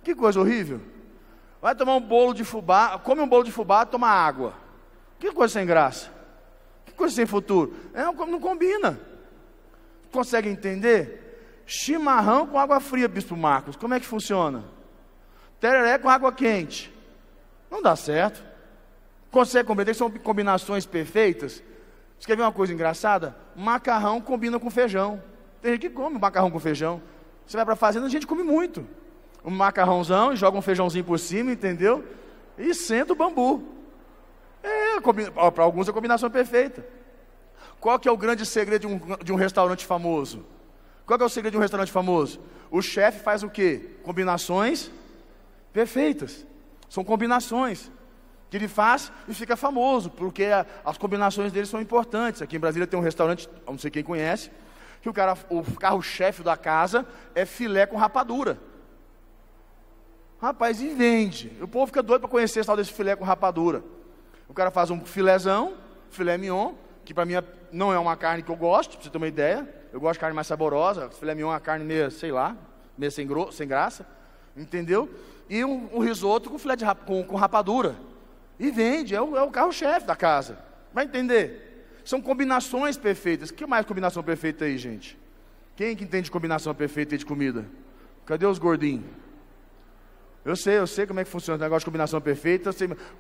Que 0.04 0.14
coisa 0.14 0.40
horrível. 0.40 0.82
Vai 1.62 1.76
tomar 1.76 1.96
um 1.96 2.02
bolo 2.02 2.34
de 2.34 2.44
fubá, 2.44 3.00
come 3.00 3.22
um 3.22 3.28
bolo 3.28 3.44
de 3.44 3.52
fubá, 3.52 3.86
toma 3.86 4.10
água. 4.10 4.54
Que 5.24 5.32
coisa 5.32 5.54
sem 5.54 5.66
graça. 5.66 6.12
Que 6.86 6.92
coisa 6.92 7.16
sem 7.16 7.26
futuro. 7.26 7.74
É, 7.94 8.04
não 8.04 8.42
combina. 8.42 9.00
Consegue 10.12 10.50
entender? 10.50 11.64
Chimarrão 11.66 12.46
com 12.46 12.60
água 12.60 12.82
fria, 12.82 13.08
Bispo 13.08 13.38
Marcos. 13.38 13.78
Como 13.78 13.94
é 13.94 14.02
que 14.02 14.06
funciona? 14.06 14.66
Tereré 15.62 15.98
com 15.98 16.10
água 16.10 16.34
quente. 16.34 16.94
Não 17.72 17.82
dá 17.82 17.96
certo. 17.96 18.44
Consegue 19.32 19.66
compreender 19.66 19.94
são 19.94 20.12
combinações 20.12 20.86
perfeitas? 20.86 21.64
Você 22.20 22.28
quer 22.28 22.36
ver 22.36 22.44
uma 22.44 22.52
coisa 22.52 22.74
engraçada? 22.74 23.34
Macarrão 23.56 24.20
combina 24.20 24.60
com 24.60 24.70
feijão. 24.70 25.24
Tem 25.62 25.72
gente 25.72 25.88
que 25.88 25.96
come 25.96 26.20
macarrão 26.20 26.52
com 26.52 26.60
feijão. 26.60 27.02
Você 27.48 27.56
vai 27.56 27.64
para 27.64 27.76
a 27.76 27.78
fazenda, 27.78 28.08
a 28.08 28.10
gente 28.10 28.28
come 28.28 28.44
muito. 28.44 28.86
Um 29.42 29.52
macarrãozão 29.52 30.34
e 30.34 30.36
joga 30.36 30.58
um 30.58 30.62
feijãozinho 30.62 31.06
por 31.06 31.18
cima, 31.18 31.54
entendeu? 31.54 32.04
E 32.58 32.74
senta 32.74 33.14
o 33.14 33.16
bambu. 33.16 33.83
É, 34.64 35.00
para 35.52 35.64
alguns 35.64 35.88
é 35.88 35.92
a 35.92 35.94
combinação 35.94 36.32
perfeita. 36.32 36.86
Qual 37.80 38.00
que 38.00 38.08
é 38.08 38.12
o 38.12 38.18
grande 38.18 38.46
segredo 38.46 38.88
de 38.88 38.88
um, 38.88 39.18
de 39.22 39.34
um 39.34 39.36
restaurante 39.36 39.86
famoso? 39.86 40.46
Qual 41.06 41.20
é 41.20 41.24
o 41.24 41.30
segredo 41.30 41.52
de 41.52 41.58
um 41.58 41.62
restaurante 41.62 41.92
famoso? 41.92 42.40
O 42.72 42.82
chefe 42.82 43.20
faz 43.20 43.44
o 43.44 43.50
quê? 43.50 43.98
Combinações 44.04 44.90
perfeitas. 45.74 46.46
São 46.88 47.04
combinações 47.04 47.92
que 48.50 48.58
ele 48.58 48.68
faz 48.68 49.12
e 49.28 49.34
fica 49.34 49.58
famoso, 49.58 50.10
porque 50.10 50.46
a, 50.46 50.66
as 50.86 50.98
combinações 50.98 51.52
dele 51.52 51.66
são 51.66 51.82
importantes. 51.82 52.42
Aqui 52.42 52.56
em 52.56 52.60
Brasília 52.60 52.88
tem 52.88 52.98
um 52.98 53.04
restaurante, 53.04 53.50
não 53.68 53.78
sei 53.78 53.92
quem 53.92 54.04
conhece, 54.04 54.50
que 55.02 55.10
o 55.10 55.14
cara, 55.14 55.36
o 55.50 55.64
carro-chefe 55.78 56.42
da 56.42 56.56
casa 56.56 57.06
é 57.36 57.46
filé 57.46 57.86
com 57.86 57.98
rapadura. 57.98 58.58
Rapaz, 60.40 60.82
e 60.82 60.90
vende. 60.90 61.52
O 61.62 61.68
povo 61.68 61.88
fica 61.88 62.04
doido 62.04 62.22
para 62.22 62.30
conhecer 62.30 62.60
esse 62.60 62.68
tal 62.68 62.78
desse 62.78 62.94
filé 62.94 63.16
com 63.16 63.26
rapadura. 63.26 63.84
O 64.54 64.56
cara 64.56 64.70
faz 64.70 64.92
um 64.92 65.04
filézão, 65.04 65.74
filé 66.12 66.38
mignon, 66.38 66.76
que 67.04 67.12
para 67.12 67.26
mim 67.26 67.34
é, 67.34 67.44
não 67.72 67.92
é 67.92 67.98
uma 67.98 68.16
carne 68.16 68.44
que 68.44 68.52
eu 68.52 68.56
gosto, 68.56 68.92
para 68.92 69.02
você 69.04 69.10
ter 69.10 69.18
uma 69.18 69.28
ideia. 69.28 69.68
Eu 69.92 70.00
gosto 70.00 70.14
de 70.14 70.20
carne 70.20 70.36
mais 70.36 70.46
saborosa. 70.46 71.10
Filé 71.10 71.34
mignon 71.34 71.50
é 71.50 71.54
uma 71.54 71.60
carne 71.60 71.84
meio, 71.84 72.12
sei 72.12 72.32
lá, 72.32 72.56
meio 72.96 73.12
sem, 73.12 73.26
gro, 73.26 73.52
sem 73.52 73.68
graça. 73.68 74.06
Entendeu? 74.56 75.10
E 75.50 75.66
um, 75.66 75.90
um 75.92 76.00
risoto 76.02 76.52
com 76.52 76.60
filé 76.60 76.76
de, 76.76 76.86
com, 77.04 77.24
com 77.24 77.36
rapadura. 77.36 77.96
E 78.60 78.70
vende, 78.70 79.16
é 79.16 79.22
o, 79.24 79.36
é 79.36 79.42
o 79.42 79.50
carro-chefe 79.50 80.06
da 80.06 80.16
casa. 80.16 80.60
Vai 80.94 81.06
entender? 81.06 81.98
São 82.06 82.22
combinações 82.22 82.96
perfeitas. 82.96 83.50
Que 83.50 83.66
mais 83.66 83.88
combinação 83.88 84.22
perfeita 84.22 84.66
aí, 84.66 84.78
gente? 84.78 85.18
Quem 85.76 85.96
que 85.96 86.04
entende 86.04 86.30
combinação 86.30 86.76
perfeita 86.76 87.18
de 87.18 87.26
comida? 87.26 87.66
Cadê 88.24 88.46
os 88.46 88.60
gordinhos? 88.60 89.06
Eu 90.46 90.56
sei, 90.56 90.78
eu 90.78 90.86
sei 90.86 91.08
como 91.08 91.20
é 91.20 91.24
que 91.24 91.32
funciona 91.32 91.58
o 91.58 91.60
negócio 91.60 91.80
de 91.80 91.86
combinação 91.86 92.22
perfeita. 92.22 92.70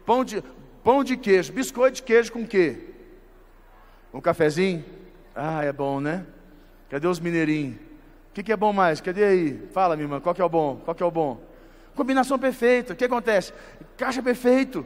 Pão, 0.06 0.24
de, 0.24 0.43
pão 0.84 1.04
de 1.04 1.15
queijo, 1.17 1.54
biscoito 1.54 1.98
de 1.98 2.04
queijo 2.04 2.32
com 2.32 2.46
quê? 2.46 2.89
Um 4.13 4.22
cafezinho? 4.22 4.84
Ah, 5.36 5.63
é 5.63 5.72
bom, 5.72 6.00
né? 6.00 6.26
Cadê 6.89 7.08
os 7.08 7.19
mineirinhos? 7.19 7.78
O 7.78 8.34
que, 8.34 8.43
que, 8.43 8.52
é 8.52 8.58
bom 8.58 8.74
mais? 8.74 9.02
Cadê 9.02 9.24
aí? 9.24 9.67
Fala, 9.74 9.96
minha 9.96 10.06
irmã, 10.06 10.19
qual 10.19 10.34
que 10.34 10.41
é 10.41 10.46
o 10.46 10.50
bom? 10.50 10.82
Qual 10.84 10.93
que 10.93 11.02
é 11.02 11.06
o 11.06 11.12
bom? 11.12 11.41
Combinação 11.96 12.38
perfeita. 12.38 12.93
O 12.93 12.96
que 12.96 13.06
acontece? 13.06 13.54
Caixa 13.98 14.22
perfeito. 14.22 14.86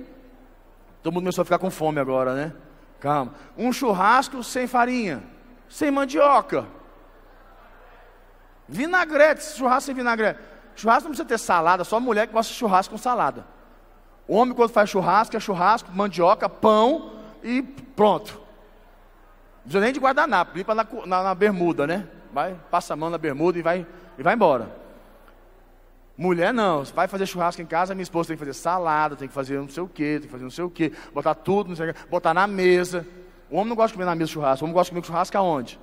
Todo 1.01 1.13
mundo 1.13 1.23
começou 1.23 1.41
a 1.41 1.45
ficar 1.45 1.59
com 1.59 1.69
fome 1.69 1.99
agora, 1.99 2.33
né? 2.33 2.53
Calma. 2.99 3.33
Um 3.57 3.71
churrasco 3.71 4.43
sem 4.43 4.67
farinha, 4.67 5.23
sem 5.69 5.91
mandioca. 5.91 6.67
Vinagrete, 8.67 9.43
churrasco 9.43 9.87
sem 9.87 9.95
vinagrete. 9.95 10.39
Churrasco 10.75 11.03
não 11.03 11.11
precisa 11.11 11.27
ter 11.27 11.37
salada, 11.37 11.83
só 11.83 11.99
mulher 11.99 12.27
que 12.27 12.33
gosta 12.33 12.51
de 12.51 12.59
churrasco 12.59 12.93
com 12.93 12.97
salada. 12.97 13.45
O 14.27 14.35
homem, 14.35 14.53
quando 14.53 14.71
faz 14.71 14.89
churrasco, 14.89 15.37
é 15.37 15.39
churrasco, 15.39 15.91
mandioca, 15.91 16.49
pão 16.49 17.13
e 17.41 17.61
pronto. 17.61 18.33
Não 19.57 19.63
precisa 19.63 19.79
nem 19.79 19.93
de 19.93 19.99
guardanapo, 19.99 20.57
limpa 20.57 20.75
na, 20.75 20.87
na, 21.05 21.23
na 21.23 21.35
bermuda, 21.35 21.87
né? 21.87 22.07
Vai, 22.33 22.55
passa 22.69 22.93
a 22.93 22.97
mão 22.97 23.09
na 23.09 23.17
bermuda 23.17 23.57
e 23.57 23.61
vai, 23.61 23.85
e 24.17 24.23
vai 24.23 24.33
embora. 24.33 24.69
Mulher 26.17 26.51
não, 26.53 26.83
você 26.83 26.91
vai 26.91 27.07
fazer 27.07 27.25
churrasco 27.27 27.61
em 27.61 27.65
casa, 27.65 27.93
minha 27.93 28.03
esposa 28.03 28.29
tem 28.29 28.35
que 28.35 28.39
fazer 28.39 28.53
salada, 28.53 29.15
tem 29.15 29.27
que 29.27 29.33
fazer 29.33 29.59
não 29.59 29.69
sei 29.69 29.83
o 29.83 29.87
que, 29.87 30.19
tem 30.19 30.21
que 30.21 30.27
fazer 30.27 30.43
não 30.43 30.51
sei 30.51 30.63
o 30.63 30.69
que, 30.69 30.91
botar 31.13 31.35
tudo, 31.35 31.69
não 31.69 31.75
sei 31.75 31.91
o 31.91 31.93
que, 31.93 32.07
botar 32.07 32.33
na 32.33 32.47
mesa. 32.47 33.05
O 33.51 33.55
homem 33.55 33.69
não 33.69 33.75
gosta 33.75 33.89
de 33.89 33.93
comer 33.93 34.05
na 34.05 34.15
mesa 34.15 34.31
churrasco, 34.31 34.63
o 34.63 34.65
homem 34.65 34.73
gosta 34.73 34.89
de 34.89 34.95
comer 34.95 35.05
churrasco 35.05 35.37
aonde? 35.37 35.79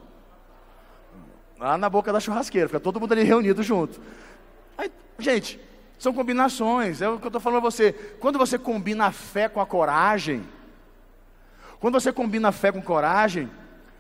Lá 1.58 1.78
na 1.78 1.88
boca 1.88 2.12
da 2.12 2.18
churrasqueira, 2.18 2.68
fica 2.68 2.80
todo 2.80 2.98
mundo 2.98 3.12
ali 3.12 3.22
reunido 3.22 3.62
junto. 3.62 4.00
Aí, 4.76 4.90
gente, 5.18 5.60
são 5.98 6.12
combinações, 6.12 7.00
é 7.00 7.08
o 7.08 7.18
que 7.18 7.24
eu 7.24 7.28
estou 7.28 7.40
falando 7.40 7.58
a 7.58 7.70
você. 7.70 7.92
Quando 8.20 8.38
você 8.38 8.58
combina 8.58 9.06
a 9.06 9.12
fé 9.12 9.48
com 9.48 9.60
a 9.60 9.66
coragem, 9.66 10.44
quando 11.80 12.00
você 12.00 12.12
combina 12.12 12.48
a 12.48 12.52
fé 12.52 12.72
com 12.72 12.82
coragem, 12.82 13.50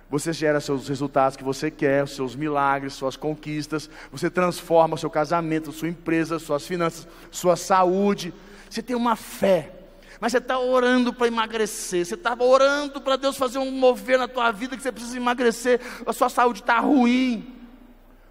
você 0.08 0.32
gera 0.32 0.60
seus 0.60 0.88
resultados 0.88 1.36
que 1.36 1.44
você 1.44 1.70
quer, 1.70 2.06
seus 2.06 2.36
milagres, 2.36 2.94
suas 2.94 3.16
conquistas, 3.16 3.90
você 4.12 4.30
transforma 4.30 4.96
seu 4.96 5.10
casamento, 5.10 5.72
sua 5.72 5.88
empresa, 5.88 6.38
suas 6.38 6.66
finanças, 6.66 7.08
sua 7.30 7.56
saúde. 7.56 8.32
Você 8.70 8.82
tem 8.82 8.94
uma 8.94 9.16
fé, 9.16 9.72
mas 10.20 10.32
você 10.32 10.38
está 10.38 10.58
orando 10.58 11.12
para 11.12 11.26
emagrecer, 11.26 12.04
você 12.04 12.14
está 12.14 12.36
orando 12.38 13.00
para 13.00 13.16
Deus 13.16 13.36
fazer 13.36 13.58
um 13.58 13.70
mover 13.70 14.18
na 14.18 14.28
tua 14.28 14.50
vida 14.52 14.76
que 14.76 14.82
você 14.82 14.92
precisa 14.92 15.16
emagrecer, 15.16 15.80
a 16.06 16.12
sua 16.12 16.28
saúde 16.28 16.60
está 16.60 16.78
ruim, 16.80 17.54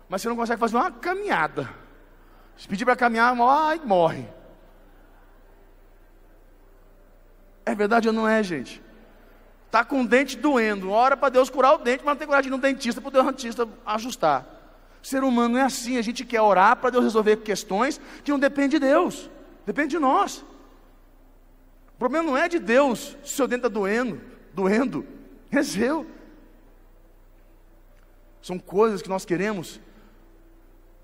mas 0.07 0.21
você 0.21 0.29
não 0.29 0.35
consegue 0.35 0.59
fazer 0.59 0.75
uma 0.75 0.91
caminhada. 0.91 1.82
Se 2.57 2.67
pedir 2.67 2.85
para 2.85 2.95
caminhar, 2.95 3.35
ai, 3.39 3.81
morre. 3.83 4.27
É 7.65 7.73
verdade 7.73 8.07
ou 8.07 8.13
não 8.13 8.27
é, 8.27 8.43
gente? 8.43 8.81
Está 9.65 9.83
com 9.83 10.01
o 10.01 10.07
dente 10.07 10.37
doendo, 10.37 10.91
ora 10.91 11.17
para 11.17 11.29
Deus 11.29 11.49
curar 11.49 11.73
o 11.73 11.77
dente, 11.79 12.03
mas 12.05 12.13
não 12.13 12.19
tem 12.19 12.27
coragem 12.27 12.51
de 12.51 12.55
no 12.55 12.61
dentista 12.61 13.01
para 13.01 13.07
o 13.07 13.23
dentista 13.23 13.67
ajustar. 13.85 14.45
Ser 15.01 15.23
humano 15.23 15.57
é 15.57 15.63
assim, 15.63 15.97
a 15.97 16.01
gente 16.01 16.23
quer 16.23 16.41
orar 16.41 16.75
para 16.77 16.91
Deus 16.91 17.03
resolver 17.03 17.37
questões 17.37 17.99
que 18.23 18.31
não 18.31 18.37
dependem 18.37 18.69
de 18.69 18.79
Deus, 18.79 19.29
depende 19.65 19.89
de 19.89 19.99
nós. 19.99 20.45
O 21.95 21.97
problema 21.97 22.25
não 22.25 22.37
é 22.37 22.47
de 22.47 22.59
Deus, 22.59 23.17
se 23.23 23.33
o 23.33 23.35
seu 23.35 23.47
dente 23.47 23.65
está 23.65 23.67
doendo, 23.67 24.21
doendo, 24.53 25.07
é 25.51 25.63
seu. 25.63 26.05
São 28.41 28.59
coisas 28.59 29.01
que 29.01 29.09
nós 29.09 29.25
queremos 29.25 29.79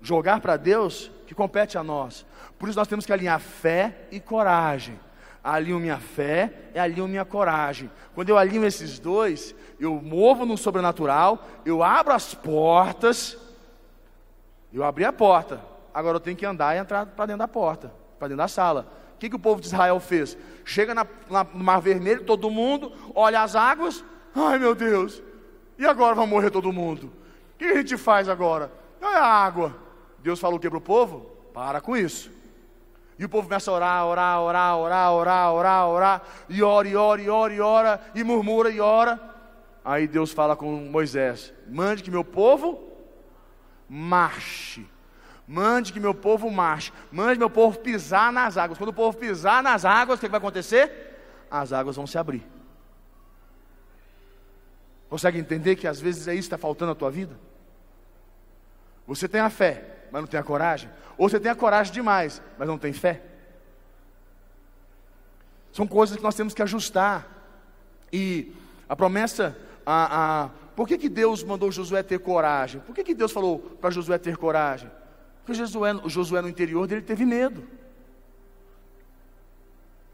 jogar 0.00 0.40
para 0.40 0.56
Deus 0.56 1.10
que 1.26 1.34
compete 1.34 1.78
a 1.78 1.82
nós. 1.82 2.26
Por 2.58 2.68
isso 2.68 2.78
nós 2.78 2.88
temos 2.88 3.06
que 3.06 3.12
alinhar 3.12 3.40
fé 3.40 4.06
e 4.10 4.20
coragem 4.20 4.98
alinho 5.42 5.80
minha 5.80 5.98
fé 5.98 6.52
e 6.74 6.78
alinho 6.78 7.08
minha 7.08 7.24
coragem. 7.24 7.90
Quando 8.14 8.28
eu 8.28 8.38
alinho 8.38 8.64
esses 8.64 8.98
dois, 8.98 9.54
eu 9.78 9.94
movo 9.94 10.44
no 10.44 10.56
sobrenatural, 10.56 11.46
eu 11.64 11.82
abro 11.82 12.12
as 12.12 12.34
portas, 12.34 13.38
eu 14.72 14.84
abri 14.84 15.04
a 15.04 15.12
porta, 15.12 15.60
agora 15.92 16.16
eu 16.16 16.20
tenho 16.20 16.36
que 16.36 16.46
andar 16.46 16.76
e 16.76 16.78
entrar 16.78 17.06
para 17.06 17.26
dentro 17.26 17.38
da 17.38 17.48
porta, 17.48 17.92
para 18.18 18.28
dentro 18.28 18.38
da 18.38 18.48
sala. 18.48 18.86
O 19.16 19.18
que, 19.18 19.28
que 19.28 19.36
o 19.36 19.40
povo 19.40 19.60
de 19.60 19.66
Israel 19.66 19.98
fez? 20.00 20.36
Chega 20.64 20.94
na, 20.94 21.06
na, 21.28 21.44
no 21.44 21.64
Mar 21.64 21.80
Vermelho, 21.80 22.24
todo 22.24 22.50
mundo, 22.50 22.92
olha 23.14 23.42
as 23.42 23.56
águas, 23.56 24.04
ai 24.34 24.58
meu 24.58 24.74
Deus, 24.74 25.22
e 25.78 25.86
agora 25.86 26.14
vai 26.14 26.26
morrer 26.26 26.50
todo 26.50 26.72
mundo? 26.72 27.12
O 27.54 27.58
que 27.58 27.64
a 27.64 27.76
gente 27.76 27.96
faz 27.96 28.28
agora? 28.28 28.70
Olha 29.00 29.18
a 29.18 29.44
água. 29.44 29.89
Deus 30.22 30.38
falou 30.38 30.56
o 30.56 30.60
que 30.60 30.68
para 30.68 30.78
o 30.78 30.80
povo? 30.80 31.20
Para 31.52 31.80
com 31.80 31.96
isso. 31.96 32.30
E 33.18 33.24
o 33.24 33.28
povo 33.28 33.48
começa 33.48 33.70
a 33.70 33.74
orar, 33.74 34.06
orar, 34.06 34.40
orar, 34.40 34.76
orar, 34.78 35.12
orar, 35.12 35.52
orar, 35.52 35.88
orar, 35.88 36.22
e 36.48 36.62
ora, 36.62 36.88
e 36.88 36.96
ora, 36.96 37.20
e 37.20 37.28
ora, 37.28 37.52
e 37.52 37.60
ora, 37.60 38.00
e 38.14 38.24
murmura, 38.24 38.70
e 38.70 38.80
ora. 38.80 39.20
Aí 39.84 40.06
Deus 40.06 40.32
fala 40.32 40.56
com 40.56 40.70
Moisés: 40.88 41.52
mande 41.68 42.02
que 42.02 42.10
meu 42.10 42.24
povo 42.24 42.82
marche. 43.88 44.86
Mande 45.46 45.92
que 45.92 45.98
meu 45.98 46.14
povo 46.14 46.48
marche. 46.50 46.92
Mande 47.10 47.38
meu 47.38 47.50
povo 47.50 47.78
pisar 47.80 48.32
nas 48.32 48.56
águas. 48.56 48.78
Quando 48.78 48.90
o 48.90 48.94
povo 48.94 49.18
pisar 49.18 49.62
nas 49.62 49.84
águas, 49.84 50.18
o 50.18 50.20
que 50.20 50.28
vai 50.28 50.38
acontecer? 50.38 51.18
As 51.50 51.72
águas 51.72 51.96
vão 51.96 52.06
se 52.06 52.16
abrir. 52.16 52.46
Consegue 55.08 55.38
entender 55.38 55.74
que 55.74 55.88
às 55.88 56.00
vezes 56.00 56.28
é 56.28 56.32
isso 56.32 56.48
que 56.48 56.54
está 56.54 56.58
faltando 56.58 56.92
na 56.92 56.94
tua 56.94 57.10
vida? 57.10 57.36
Você 59.08 59.28
tem 59.28 59.40
a 59.40 59.50
fé, 59.50 59.99
mas 60.10 60.22
não 60.22 60.28
tem 60.28 60.38
a 60.38 60.42
coragem? 60.42 60.90
Ou 61.16 61.28
você 61.28 61.38
tem 61.38 61.50
a 61.50 61.54
coragem 61.54 61.92
demais, 61.92 62.40
mas 62.58 62.66
não 62.66 62.78
tem 62.78 62.92
fé. 62.92 63.22
São 65.72 65.86
coisas 65.86 66.16
que 66.16 66.22
nós 66.22 66.34
temos 66.34 66.54
que 66.54 66.62
ajustar. 66.62 67.28
E 68.12 68.52
a 68.88 68.96
promessa, 68.96 69.56
a, 69.86 70.44
a, 70.44 70.48
por 70.74 70.88
que, 70.88 70.98
que 70.98 71.08
Deus 71.08 71.44
mandou 71.44 71.70
Josué 71.70 72.02
ter 72.02 72.18
coragem? 72.18 72.80
Por 72.80 72.94
que, 72.94 73.04
que 73.04 73.14
Deus 73.14 73.32
falou 73.32 73.58
para 73.58 73.90
Josué 73.90 74.18
ter 74.18 74.36
coragem? 74.36 74.90
Porque 75.44 75.54
Josué, 75.54 75.92
Josué 76.06 76.42
no 76.42 76.48
interior 76.48 76.86
dele 76.86 77.02
teve 77.02 77.24
medo. 77.24 77.66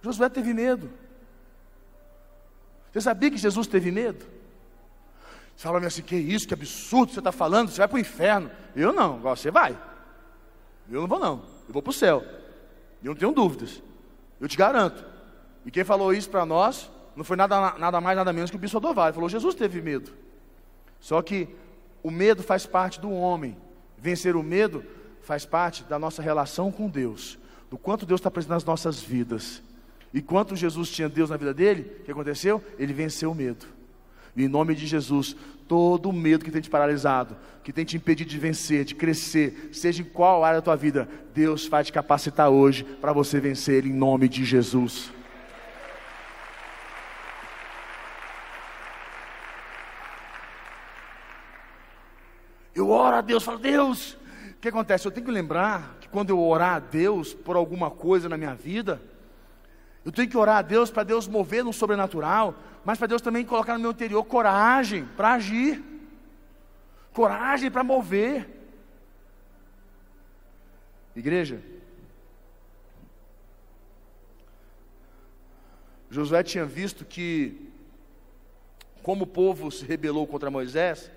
Josué 0.02 0.28
teve 0.28 0.52
medo. 0.52 0.90
Você 2.92 3.00
sabia 3.00 3.30
que 3.30 3.36
Jesus 3.36 3.66
teve 3.66 3.90
medo? 3.90 4.35
Você 5.56 5.62
fala 5.62 5.86
assim, 5.86 6.02
que 6.02 6.16
isso, 6.16 6.46
que 6.46 6.54
absurdo 6.54 7.12
você 7.12 7.20
está 7.20 7.32
falando, 7.32 7.70
você 7.70 7.78
vai 7.78 7.88
para 7.88 7.96
o 7.96 8.00
inferno. 8.00 8.50
Eu 8.74 8.92
não, 8.92 9.18
você 9.18 9.50
vai. 9.50 9.76
Eu 10.90 11.00
não 11.00 11.08
vou 11.08 11.18
não, 11.18 11.42
eu 11.66 11.72
vou 11.72 11.82
para 11.82 11.90
o 11.90 11.94
céu. 11.94 12.22
Eu 13.02 13.08
não 13.12 13.14
tenho 13.14 13.32
dúvidas. 13.32 13.82
Eu 14.38 14.48
te 14.48 14.56
garanto. 14.56 15.04
E 15.64 15.70
quem 15.70 15.82
falou 15.82 16.12
isso 16.12 16.28
para 16.28 16.44
nós 16.44 16.90
não 17.16 17.24
foi 17.24 17.36
nada, 17.36 17.74
nada 17.78 18.00
mais, 18.00 18.16
nada 18.16 18.32
menos 18.32 18.50
que 18.50 18.56
o 18.56 18.58
bispo 18.58 18.76
Adovar. 18.76 19.06
Ele 19.06 19.14
falou: 19.14 19.28
Jesus 19.28 19.54
teve 19.54 19.80
medo. 19.80 20.12
Só 21.00 21.22
que 21.22 21.48
o 22.02 22.10
medo 22.10 22.42
faz 22.42 22.66
parte 22.66 23.00
do 23.00 23.10
homem. 23.10 23.56
Vencer 23.96 24.36
o 24.36 24.42
medo 24.42 24.84
faz 25.22 25.46
parte 25.46 25.82
da 25.84 25.98
nossa 25.98 26.20
relação 26.20 26.70
com 26.70 26.88
Deus. 26.88 27.38
Do 27.70 27.78
quanto 27.78 28.04
Deus 28.04 28.20
está 28.20 28.30
presente 28.30 28.50
nas 28.50 28.64
nossas 28.64 29.00
vidas. 29.00 29.62
E 30.12 30.20
quanto 30.20 30.54
Jesus 30.54 30.90
tinha 30.90 31.08
Deus 31.08 31.30
na 31.30 31.36
vida 31.36 31.52
dele, 31.52 31.98
o 32.00 32.04
que 32.04 32.12
aconteceu? 32.12 32.62
Ele 32.78 32.92
venceu 32.92 33.32
o 33.32 33.34
medo. 33.34 33.66
Em 34.36 34.48
nome 34.48 34.74
de 34.74 34.86
Jesus, 34.86 35.34
todo 35.66 36.10
o 36.10 36.12
medo 36.12 36.44
que 36.44 36.50
tem 36.50 36.60
te 36.60 36.68
paralisado, 36.68 37.36
que 37.64 37.72
tem 37.72 37.84
te 37.84 37.96
impedido 37.96 38.30
de 38.30 38.38
vencer, 38.38 38.84
de 38.84 38.94
crescer, 38.94 39.70
seja 39.72 40.02
em 40.02 40.04
qual 40.04 40.44
área 40.44 40.58
da 40.60 40.64
tua 40.64 40.76
vida, 40.76 41.08
Deus 41.34 41.66
vai 41.66 41.82
te 41.82 41.92
capacitar 41.92 42.50
hoje 42.50 42.84
para 42.84 43.12
você 43.12 43.40
vencer 43.40 43.86
em 43.86 43.92
nome 43.92 44.28
de 44.28 44.44
Jesus. 44.44 45.10
Eu 52.74 52.90
oro 52.90 53.16
a 53.16 53.22
Deus, 53.22 53.42
falo, 53.42 53.58
Deus, 53.58 54.18
o 54.50 54.60
que 54.60 54.68
acontece? 54.68 55.06
Eu 55.06 55.10
tenho 55.10 55.24
que 55.24 55.32
lembrar 55.32 55.96
que 55.98 56.08
quando 56.08 56.28
eu 56.28 56.38
orar 56.38 56.74
a 56.74 56.78
Deus 56.78 57.32
por 57.32 57.56
alguma 57.56 57.90
coisa 57.90 58.28
na 58.28 58.36
minha 58.36 58.54
vida, 58.54 59.00
eu 60.06 60.12
tenho 60.12 60.30
que 60.30 60.36
orar 60.36 60.58
a 60.58 60.62
Deus 60.62 60.88
para 60.88 61.02
Deus 61.02 61.26
mover 61.26 61.64
no 61.64 61.72
sobrenatural, 61.72 62.54
mas 62.84 62.96
para 62.96 63.08
Deus 63.08 63.20
também 63.20 63.44
colocar 63.44 63.74
no 63.74 63.80
meu 63.80 63.90
interior 63.90 64.22
coragem 64.22 65.04
para 65.04 65.32
agir, 65.32 65.82
coragem 67.12 67.72
para 67.72 67.82
mover. 67.82 68.48
Igreja, 71.16 71.60
Josué 76.08 76.44
tinha 76.44 76.64
visto 76.64 77.04
que, 77.04 77.68
como 79.02 79.24
o 79.24 79.26
povo 79.26 79.72
se 79.72 79.84
rebelou 79.84 80.24
contra 80.24 80.52
Moisés, 80.52 81.10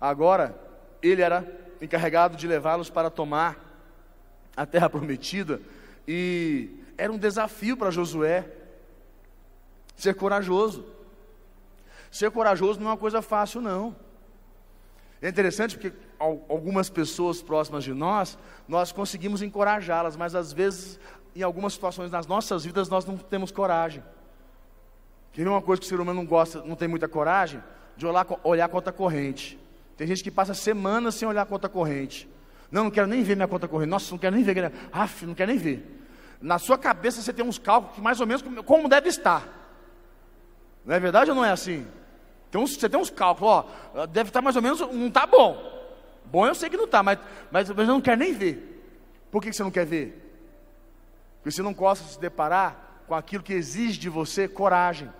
agora 0.00 0.60
ele 1.00 1.22
era 1.22 1.46
encarregado 1.80 2.36
de 2.36 2.48
levá-los 2.48 2.90
para 2.90 3.08
tomar 3.08 3.56
a 4.56 4.66
terra 4.66 4.90
prometida, 4.90 5.60
e 6.08 6.79
era 7.00 7.10
um 7.10 7.16
desafio 7.16 7.78
para 7.78 7.90
Josué 7.90 8.46
ser 9.96 10.14
corajoso. 10.14 10.84
Ser 12.10 12.30
corajoso 12.30 12.78
não 12.78 12.88
é 12.88 12.90
uma 12.90 12.96
coisa 12.98 13.22
fácil, 13.22 13.62
não. 13.62 13.96
É 15.22 15.30
interessante 15.30 15.78
porque 15.78 15.96
algumas 16.18 16.90
pessoas 16.90 17.40
próximas 17.40 17.84
de 17.84 17.94
nós, 17.94 18.36
nós 18.68 18.92
conseguimos 18.92 19.40
encorajá-las, 19.40 20.14
mas 20.14 20.34
às 20.34 20.52
vezes 20.52 21.00
em 21.34 21.42
algumas 21.42 21.72
situações 21.72 22.10
nas 22.10 22.26
nossas 22.26 22.66
vidas 22.66 22.90
nós 22.90 23.06
não 23.06 23.16
temos 23.16 23.50
coragem. 23.50 24.02
Que 25.32 25.42
uma 25.42 25.62
coisa 25.62 25.80
que 25.80 25.86
o 25.86 25.88
ser 25.88 26.00
humano 26.00 26.20
não 26.20 26.26
gosta, 26.26 26.62
não 26.62 26.76
tem 26.76 26.88
muita 26.88 27.08
coragem, 27.08 27.62
de 27.96 28.06
olhar, 28.06 28.26
olhar 28.44 28.66
a 28.66 28.68
conta 28.68 28.92
corrente. 28.92 29.58
Tem 29.96 30.06
gente 30.06 30.22
que 30.22 30.30
passa 30.30 30.52
semanas 30.52 31.14
sem 31.14 31.26
olhar 31.26 31.42
a 31.42 31.46
conta 31.46 31.68
corrente. 31.68 32.28
Não, 32.70 32.84
não 32.84 32.90
quero 32.90 33.06
nem 33.06 33.22
ver 33.22 33.36
minha 33.36 33.48
conta 33.48 33.66
corrente. 33.66 33.88
Nossa, 33.88 34.10
não 34.10 34.18
quero 34.18 34.34
nem 34.36 34.44
ver. 34.44 34.70
Aff, 34.92 35.24
não 35.24 35.34
quero 35.34 35.50
nem 35.50 35.58
ver. 35.58 35.99
Na 36.40 36.58
sua 36.58 36.78
cabeça 36.78 37.20
você 37.20 37.32
tem 37.32 37.44
uns 37.44 37.58
cálculos 37.58 37.96
que 37.96 38.00
mais 38.00 38.20
ou 38.20 38.26
menos 38.26 38.42
como 38.64 38.88
deve 38.88 39.08
estar. 39.08 39.46
Não 40.84 40.94
é 40.94 41.00
verdade 41.00 41.30
ou 41.30 41.36
não 41.36 41.44
é 41.44 41.50
assim? 41.50 41.86
Tem 42.50 42.60
uns, 42.60 42.74
você 42.74 42.88
tem 42.88 42.98
uns 42.98 43.10
cálculos, 43.10 43.64
ó, 43.94 44.06
deve 44.06 44.30
estar 44.30 44.40
mais 44.40 44.56
ou 44.56 44.62
menos, 44.62 44.80
não 44.80 45.08
está 45.08 45.26
bom. 45.26 45.70
Bom 46.24 46.46
eu 46.46 46.54
sei 46.54 46.70
que 46.70 46.76
não 46.76 46.84
está, 46.84 47.02
mas, 47.02 47.18
mas, 47.50 47.68
mas 47.68 47.88
eu 47.88 47.94
não 47.94 48.00
quero 48.00 48.18
nem 48.18 48.32
ver. 48.32 48.66
Por 49.30 49.42
que 49.42 49.52
você 49.52 49.62
não 49.62 49.70
quer 49.70 49.84
ver? 49.84 50.16
Porque 51.36 51.50
você 51.50 51.62
não 51.62 51.74
gosta 51.74 52.04
de 52.04 52.12
se 52.12 52.20
deparar 52.20 53.02
com 53.06 53.14
aquilo 53.14 53.42
que 53.42 53.52
exige 53.52 53.98
de 53.98 54.08
você 54.08 54.48
coragem. 54.48 55.10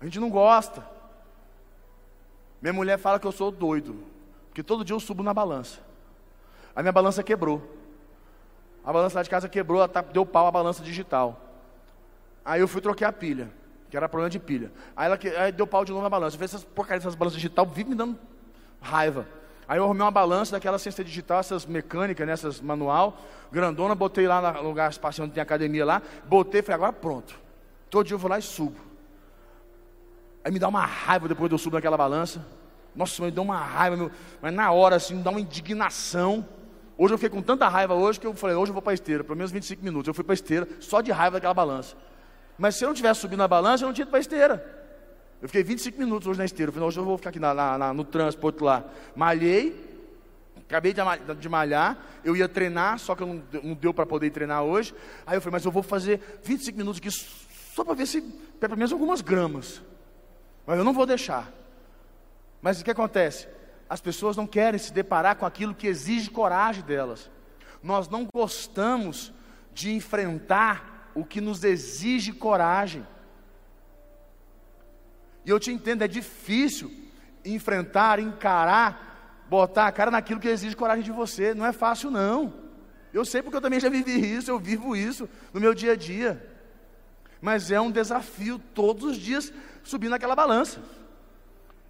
A 0.00 0.04
gente 0.04 0.20
não 0.20 0.30
gosta. 0.30 0.84
Minha 2.60 2.72
mulher 2.72 2.98
fala 2.98 3.20
que 3.20 3.26
eu 3.26 3.32
sou 3.32 3.50
doido, 3.50 4.04
porque 4.48 4.62
todo 4.62 4.84
dia 4.84 4.94
eu 4.94 5.00
subo 5.00 5.22
na 5.22 5.32
balança. 5.32 5.80
A 6.74 6.82
minha 6.82 6.92
balança 6.92 7.22
quebrou. 7.22 7.77
A 8.84 8.92
balança 8.92 9.18
lá 9.18 9.22
de 9.22 9.30
casa 9.30 9.48
quebrou, 9.48 9.86
tá, 9.88 10.00
deu 10.00 10.24
pau 10.24 10.46
a 10.46 10.50
balança 10.50 10.82
digital. 10.82 11.40
Aí 12.44 12.60
eu 12.60 12.68
fui 12.68 12.80
troquei 12.80 13.06
a 13.06 13.12
pilha, 13.12 13.50
que 13.90 13.96
era 13.96 14.08
problema 14.08 14.30
de 14.30 14.38
pilha. 14.38 14.72
Aí, 14.96 15.06
ela, 15.06 15.18
aí 15.42 15.52
deu 15.52 15.66
pau 15.66 15.84
de 15.84 15.92
novo 15.92 16.02
na 16.02 16.08
balança. 16.08 16.36
Eu 16.36 16.40
vejo 16.40 16.56
essas 16.56 16.64
porcarias 16.64 17.04
dessas 17.04 17.14
balanças 17.14 17.36
digital, 17.36 17.66
vive 17.66 17.90
me 17.90 17.94
dando 17.94 18.18
raiva. 18.80 19.26
Aí 19.68 19.78
eu 19.78 19.84
arrumei 19.84 20.02
uma 20.02 20.10
balança 20.10 20.52
daquela 20.52 20.78
ciência 20.78 21.04
digital, 21.04 21.40
essas 21.40 21.66
mecânicas, 21.66 22.26
né, 22.26 22.50
manual, 22.62 23.18
grandona, 23.52 23.94
botei 23.94 24.26
lá 24.26 24.52
no 24.54 24.68
lugar 24.68 24.90
espacial 24.90 25.26
onde 25.26 25.34
tem 25.34 25.42
academia 25.42 25.84
lá, 25.84 26.02
botei, 26.24 26.62
falei, 26.62 26.76
agora 26.76 26.92
pronto. 26.92 27.38
Todo 27.90 28.06
dia 28.06 28.14
eu 28.14 28.18
vou 28.18 28.30
lá 28.30 28.38
e 28.38 28.42
subo. 28.42 28.80
Aí 30.42 30.50
me 30.50 30.58
dá 30.58 30.68
uma 30.68 30.86
raiva 30.86 31.28
depois 31.28 31.50
de 31.50 31.54
eu 31.54 31.58
subir 31.58 31.74
naquela 31.74 31.98
balança. 31.98 32.42
Nossa, 32.96 33.22
me 33.22 33.30
dá 33.30 33.42
uma 33.42 33.58
raiva, 33.58 33.96
meu, 33.96 34.10
mas 34.40 34.54
na 34.54 34.72
hora 34.72 34.96
assim, 34.96 35.16
me 35.16 35.22
dá 35.22 35.30
uma 35.30 35.40
indignação. 35.40 36.46
Hoje 37.00 37.14
eu 37.14 37.18
fiquei 37.18 37.30
com 37.30 37.40
tanta 37.40 37.68
raiva 37.68 37.94
hoje 37.94 38.18
que 38.18 38.26
eu 38.26 38.34
falei, 38.34 38.56
hoje 38.56 38.70
eu 38.70 38.74
vou 38.74 38.82
para 38.82 38.90
a 38.90 38.94
esteira, 38.94 39.22
pelo 39.22 39.36
menos 39.36 39.52
25 39.52 39.84
minutos. 39.84 40.08
Eu 40.08 40.14
fui 40.14 40.24
para 40.24 40.32
a 40.32 40.34
esteira 40.34 40.68
só 40.80 41.00
de 41.00 41.12
raiva 41.12 41.36
daquela 41.36 41.54
balança. 41.54 41.96
Mas 42.58 42.74
se 42.74 42.84
eu 42.84 42.88
não 42.88 42.94
tivesse 42.94 43.20
subido 43.20 43.38
na 43.38 43.46
balança, 43.46 43.84
eu 43.84 43.86
não 43.86 43.94
tinha 43.94 44.02
ido 44.02 44.10
para 44.10 44.18
a 44.18 44.20
esteira. 44.20 44.78
Eu 45.40 45.48
fiquei 45.48 45.62
25 45.62 45.96
minutos 45.96 46.26
hoje 46.26 46.38
na 46.38 46.44
esteira. 46.44 46.70
Eu 46.70 46.72
falei, 46.72 46.88
hoje 46.88 46.98
eu 46.98 47.04
vou 47.04 47.16
ficar 47.16 47.30
aqui 47.30 47.38
na, 47.38 47.54
na, 47.54 47.78
na, 47.78 47.94
no 47.94 48.02
transporte 48.02 48.64
lá. 48.64 48.84
Malhei, 49.14 49.80
acabei 50.56 50.92
de, 50.92 51.48
malhar. 51.48 51.96
Eu 52.24 52.36
ia 52.36 52.48
treinar, 52.48 52.98
só 52.98 53.14
que 53.14 53.24
não, 53.24 53.40
não 53.62 53.74
deu 53.74 53.94
para 53.94 54.04
poder 54.04 54.30
treinar 54.30 54.64
hoje. 54.64 54.92
Aí 55.24 55.36
eu 55.36 55.40
falei, 55.40 55.52
mas 55.52 55.64
eu 55.64 55.70
vou 55.70 55.84
fazer 55.84 56.40
25 56.42 56.76
minutos 56.76 56.98
aqui 56.98 57.10
só 57.76 57.84
para 57.84 57.94
ver 57.94 58.06
se 58.06 58.20
pelo 58.58 58.76
menos 58.76 58.92
algumas 58.92 59.20
gramas. 59.20 59.80
Mas 60.66 60.76
eu 60.76 60.84
não 60.84 60.92
vou 60.92 61.06
deixar. 61.06 61.48
Mas 62.60 62.80
o 62.80 62.84
que 62.84 62.90
acontece? 62.90 63.46
As 63.88 64.00
pessoas 64.00 64.36
não 64.36 64.46
querem 64.46 64.78
se 64.78 64.92
deparar 64.92 65.36
com 65.36 65.46
aquilo 65.46 65.74
que 65.74 65.86
exige 65.86 66.30
coragem 66.30 66.82
delas. 66.82 67.30
Nós 67.82 68.08
não 68.08 68.26
gostamos 68.32 69.32
de 69.72 69.92
enfrentar 69.92 71.10
o 71.14 71.24
que 71.24 71.40
nos 71.40 71.64
exige 71.64 72.32
coragem. 72.32 73.06
E 75.44 75.50
eu 75.50 75.58
te 75.58 75.72
entendo, 75.72 76.02
é 76.02 76.08
difícil 76.08 76.92
enfrentar, 77.44 78.18
encarar, 78.18 79.46
botar 79.48 79.86
a 79.86 79.92
cara 79.92 80.10
naquilo 80.10 80.40
que 80.40 80.48
exige 80.48 80.76
coragem 80.76 81.04
de 81.04 81.12
você. 81.12 81.54
Não 81.54 81.64
é 81.64 81.72
fácil, 81.72 82.10
não. 82.10 82.52
Eu 83.12 83.24
sei 83.24 83.40
porque 83.40 83.56
eu 83.56 83.60
também 83.60 83.80
já 83.80 83.88
vivi 83.88 84.36
isso, 84.36 84.50
eu 84.50 84.58
vivo 84.58 84.94
isso 84.94 85.28
no 85.52 85.60
meu 85.60 85.72
dia 85.72 85.92
a 85.92 85.96
dia. 85.96 86.46
Mas 87.40 87.70
é 87.70 87.80
um 87.80 87.90
desafio 87.90 88.58
todos 88.58 89.04
os 89.04 89.16
dias 89.16 89.52
subir 89.82 90.08
naquela 90.08 90.36
balança. 90.36 90.82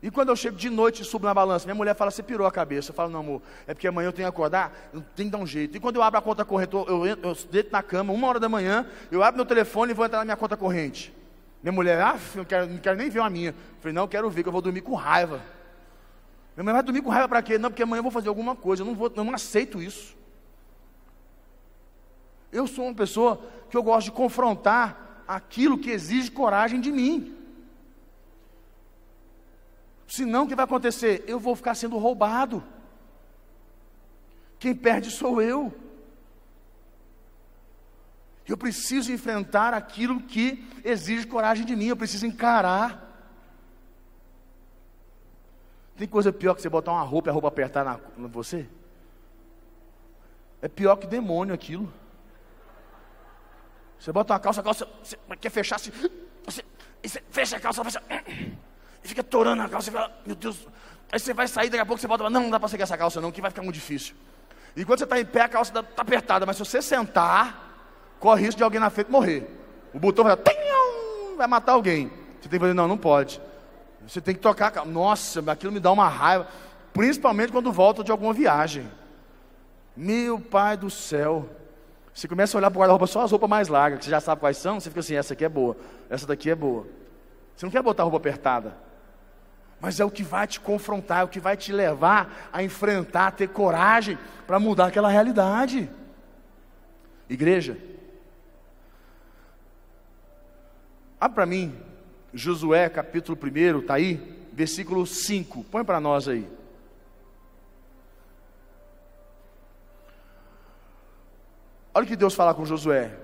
E 0.01 0.11
quando 0.11 0.29
eu 0.29 0.37
chego 0.37 0.57
de 0.57 0.71
noite 0.71 1.03
e 1.03 1.05
subo 1.05 1.27
na 1.27 1.35
balança, 1.35 1.67
minha 1.67 1.75
mulher 1.75 1.95
fala, 1.95 2.11
você 2.11 2.23
pirou 2.23 2.47
a 2.47 2.53
cabeça. 2.53 2.91
Eu 2.91 2.95
falo, 2.95 3.11
não, 3.11 3.21
amor, 3.21 3.43
é 3.67 3.75
porque 3.75 3.89
amanhã 3.89 4.09
eu 4.09 4.13
tenho 4.13 4.27
que 4.27 4.35
acordar, 4.35 4.73
eu 4.93 5.03
tenho 5.17 5.29
que 5.29 5.37
dar 5.37 5.43
um 5.43 5.47
jeito. 5.47 5.77
E 5.77 5.81
quando 5.81 5.97
eu 5.97 6.03
abro 6.03 6.19
a 6.19 6.23
conta 6.23 6.45
corrente, 6.45 6.73
eu, 6.75 7.07
eu, 7.07 7.37
deito 7.51 7.73
na 7.73 7.83
cama, 7.83 8.13
uma 8.13 8.29
hora 8.29 8.39
da 8.39 8.49
manhã, 8.49 8.87
eu 9.11 9.23
abro 9.25 9.39
meu 9.39 9.47
telefone 9.47 9.91
e 9.91 9.95
vou 9.95 10.07
entrar 10.07 10.19
na 10.19 10.25
minha 10.25 10.37
conta 10.37 10.57
corrente. 10.57 11.13
Minha 11.61 11.73
mulher, 11.73 12.01
ah, 12.01 12.17
não 12.37 12.45
quero, 12.45 12.69
não 12.69 12.79
quero 12.79 12.97
nem 12.97 13.11
ver 13.11 13.19
uma 13.19 13.31
minha. 13.31 13.51
Eu 13.51 13.81
falei, 13.81 13.93
não, 13.93 14.03
eu 14.03 14.09
quero 14.09 14.31
ver, 14.31 14.45
que 14.45 14.49
eu 14.49 14.53
vou 14.53 14.63
dormir 14.63 14.83
com 14.83 14.95
raiva. 14.95 15.43
Minha 16.57 16.65
mãe 16.65 16.75
vai 16.75 16.83
dormir 16.83 17.03
com 17.03 17.11
raiva 17.11 17.29
para 17.29 17.43
quê? 17.43 17.59
Não, 17.59 17.69
porque 17.69 17.83
amanhã 17.83 17.99
eu 17.99 18.05
vou 18.05 18.13
fazer 18.13 18.29
alguma 18.29 18.55
coisa. 18.55 18.83
Eu 18.83 18.87
não, 18.87 18.95
vou, 18.95 19.13
eu 19.15 19.25
não 19.25 19.35
aceito 19.35 19.83
isso. 19.83 20.17
Eu 22.53 22.69
sou 22.69 22.85
uma 22.85 22.95
pessoa 22.95 23.41
que 23.69 23.77
eu 23.77 23.83
gosto 23.83 24.07
de 24.07 24.13
confrontar 24.13 25.25
aquilo 25.27 25.77
que 25.77 25.91
exige 25.91 26.31
coragem 26.31 26.81
de 26.81 26.93
mim. 26.93 27.38
Senão, 30.09 30.44
o 30.44 30.49
que 30.49 30.55
vai 30.55 30.64
acontecer? 30.64 31.23
Eu 31.27 31.38
vou 31.38 31.55
ficar 31.55 31.75
sendo 31.75 31.99
roubado. 31.99 32.64
Quem 34.59 34.75
perde 34.75 35.11
sou 35.11 35.40
eu. 35.42 35.73
Eu 38.47 38.57
preciso 38.57 39.12
enfrentar 39.12 39.75
aquilo 39.75 40.23
que 40.23 40.66
exige 40.83 41.27
coragem 41.27 41.66
de 41.66 41.77
mim, 41.77 41.88
eu 41.88 41.97
preciso 41.97 42.27
encarar. 42.27 43.05
Tem 45.94 46.09
coisa 46.09 46.33
pior 46.33 46.55
que 46.55 46.62
você 46.62 46.71
botar 46.71 46.92
uma 46.92 47.03
roupa 47.03 47.29
e 47.29 47.31
a 47.31 47.33
roupa 47.33 47.49
apertar 47.49 47.85
na, 47.85 48.01
na 48.16 48.29
você? 48.29 48.66
É 50.62 50.68
pior 50.68 50.97
que 50.97 51.07
demônio 51.07 51.55
aquilo. 51.55 51.92
Você 54.01 54.11
bota 54.11 54.33
uma 54.33 54.40
calça, 54.40 54.61
a 54.62 54.64
calça 54.64 54.88
você 55.03 55.18
quer 55.38 55.51
fechar 55.51 55.77
assim, 55.77 55.90
você, 56.44 56.64
você 57.03 57.23
fecha 57.31 57.57
a 57.57 57.61
calça, 57.61 57.85
fecha, 57.85 58.03
e 59.09 59.11
fica 59.11 59.23
torando 59.23 59.62
a 59.62 59.68
calça, 59.68 59.90
fala, 59.90 60.12
meu 60.27 60.37
Deus. 60.37 60.66
Aí 61.11 61.18
você 61.18 61.33
vai 61.33 61.49
sair, 61.49 61.71
daqui 61.71 61.81
a 61.81 61.87
pouco 61.87 61.99
você 61.99 62.07
bota, 62.07 62.29
não, 62.29 62.42
não 62.42 62.51
dá 62.51 62.61
para 62.61 62.68
seguir 62.68 62.83
essa 62.83 62.99
calça 62.99 63.21
não, 63.21 63.33
que 63.33 63.40
vai 63.40 63.51
ficar 63.51 63.62
muito 63.62 63.75
difícil. 63.75 64.14
E 64.77 64.85
quando 64.85 64.99
você 64.99 65.05
está 65.05 65.18
em 65.18 65.25
pé, 65.25 65.40
a 65.42 65.49
calça 65.49 65.71
está 65.81 66.03
apertada, 66.03 66.44
mas 66.44 66.57
se 66.57 66.64
você 66.64 66.83
sentar, 66.83 68.14
corre 68.21 68.42
risco 68.42 68.59
de 68.59 68.64
alguém 68.64 68.79
na 68.79 68.90
frente 68.90 69.11
morrer. 69.11 69.49
O 69.94 69.99
botão 69.99 70.25
vai, 70.25 70.37
vai 71.37 71.47
matar 71.47 71.73
alguém. 71.73 72.09
Você 72.38 72.49
tem 72.49 72.51
que 72.51 72.59
fazer, 72.59 72.75
não, 72.75 72.87
não 72.87 72.99
pode. 72.99 73.40
Você 74.07 74.21
tem 74.21 74.35
que 74.35 74.40
tocar. 74.40 74.85
Nossa, 74.85 75.42
aquilo 75.51 75.73
me 75.73 75.81
dá 75.81 75.90
uma 75.90 76.07
raiva. 76.07 76.47
Principalmente 76.92 77.51
quando 77.51 77.73
volta 77.73 78.05
de 78.05 78.12
alguma 78.12 78.35
viagem. 78.35 78.90
Meu 79.97 80.38
pai 80.38 80.77
do 80.77 80.90
céu. 80.90 81.49
Você 82.12 82.29
começa 82.29 82.57
a 82.57 82.59
olhar 82.59 82.71
para 82.71 82.79
o 82.79 82.81
guarda-roupa 82.81 83.07
só 83.07 83.23
as 83.23 83.31
roupas 83.31 83.49
mais 83.49 83.68
largas, 83.68 84.01
que 84.01 84.05
você 84.05 84.11
já 84.11 84.21
sabe 84.21 84.40
quais 84.40 84.59
são, 84.59 84.79
você 84.79 84.90
fica 84.90 85.01
assim, 85.01 85.14
essa 85.14 85.35
aqui 85.35 85.44
é 85.44 85.49
boa, 85.49 85.77
essa 86.11 86.27
daqui 86.27 86.51
é 86.51 86.55
boa. 86.55 86.85
Você 87.57 87.64
não 87.64 87.71
quer 87.71 87.83
botar 87.83 88.03
a 88.03 88.05
roupa 88.05 88.18
apertada. 88.18 88.77
Mas 89.81 90.01
é 90.01 90.05
o 90.05 90.11
que 90.11 90.23
vai 90.23 90.47
te 90.47 90.59
confrontar, 90.59 91.21
é 91.21 91.25
o 91.25 91.29
que 91.29 91.41
vai 91.41 91.57
te 91.57 91.73
levar 91.73 92.49
a 92.53 92.62
enfrentar, 92.62 93.29
a 93.29 93.31
ter 93.31 93.49
coragem 93.49 94.19
para 94.47 94.59
mudar 94.59 94.87
aquela 94.87 95.09
realidade. 95.09 95.88
Igreja, 97.29 97.77
Abre 101.21 101.35
para 101.35 101.47
mim, 101.47 101.75
Josué 102.33 102.88
capítulo 102.88 103.37
1, 103.37 103.81
está 103.81 103.95
aí, 103.95 104.49
versículo 104.53 105.05
5. 105.05 105.64
Põe 105.64 105.85
para 105.85 105.99
nós 105.99 106.29
aí. 106.29 106.49
Olha 111.93 112.05
o 112.05 112.07
que 112.07 112.14
Deus 112.14 112.35
fala 112.35 112.55
com 112.55 112.64
Josué: 112.64 113.19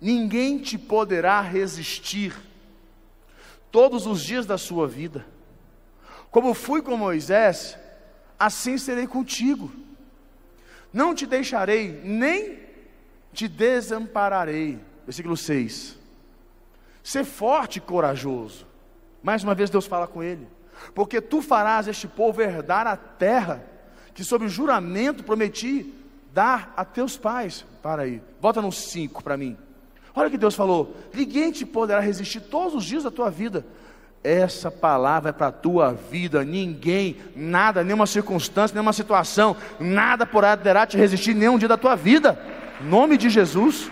Ninguém 0.00 0.58
te 0.58 0.78
poderá 0.78 1.42
resistir 1.42 2.34
todos 3.70 4.06
os 4.06 4.22
dias 4.22 4.46
da 4.46 4.56
sua 4.56 4.88
vida. 4.88 5.26
Como 6.30 6.54
fui 6.54 6.82
com 6.82 6.96
Moisés, 6.96 7.78
assim 8.38 8.78
serei 8.78 9.06
contigo. 9.06 9.70
Não 10.92 11.14
te 11.14 11.26
deixarei, 11.26 12.00
nem 12.04 12.58
te 13.32 13.48
desampararei. 13.48 14.78
Versículo 15.04 15.36
6. 15.36 15.96
Ser 17.02 17.24
forte 17.24 17.76
e 17.76 17.80
corajoso. 17.80 18.66
Mais 19.22 19.44
uma 19.44 19.54
vez 19.54 19.70
Deus 19.70 19.86
fala 19.86 20.06
com 20.06 20.22
ele. 20.22 20.46
Porque 20.94 21.20
tu 21.20 21.40
farás 21.40 21.88
este 21.88 22.06
povo 22.06 22.42
herdar 22.42 22.86
a 22.86 22.96
terra 22.96 23.64
que 24.14 24.24
sob 24.24 24.48
juramento 24.48 25.22
prometi 25.22 25.92
dar 26.32 26.72
a 26.76 26.84
teus 26.84 27.16
pais. 27.16 27.64
Para 27.82 28.02
aí, 28.02 28.22
volta 28.40 28.60
no 28.62 28.72
5 28.72 29.22
para 29.22 29.36
mim. 29.36 29.56
Olha 30.14 30.28
o 30.28 30.30
que 30.30 30.38
Deus 30.38 30.54
falou: 30.54 30.96
ninguém 31.12 31.52
te 31.52 31.66
poderá 31.66 32.00
resistir 32.00 32.40
todos 32.40 32.74
os 32.74 32.84
dias 32.84 33.04
da 33.04 33.10
tua 33.10 33.30
vida. 33.30 33.66
Essa 34.26 34.72
palavra 34.72 35.30
é 35.30 35.32
para 35.32 35.46
a 35.46 35.52
tua 35.52 35.92
vida. 35.92 36.44
Ninguém, 36.44 37.16
nada, 37.36 37.84
nenhuma 37.84 38.08
circunstância, 38.08 38.74
nenhuma 38.74 38.92
situação, 38.92 39.56
nada 39.78 40.26
poderá 40.26 40.84
te 40.84 40.96
resistir 40.96 41.32
nenhum 41.32 41.56
dia 41.56 41.68
da 41.68 41.76
tua 41.76 41.94
vida. 41.94 42.36
Em 42.80 42.88
nome 42.88 43.16
de 43.16 43.30
Jesus. 43.30 43.88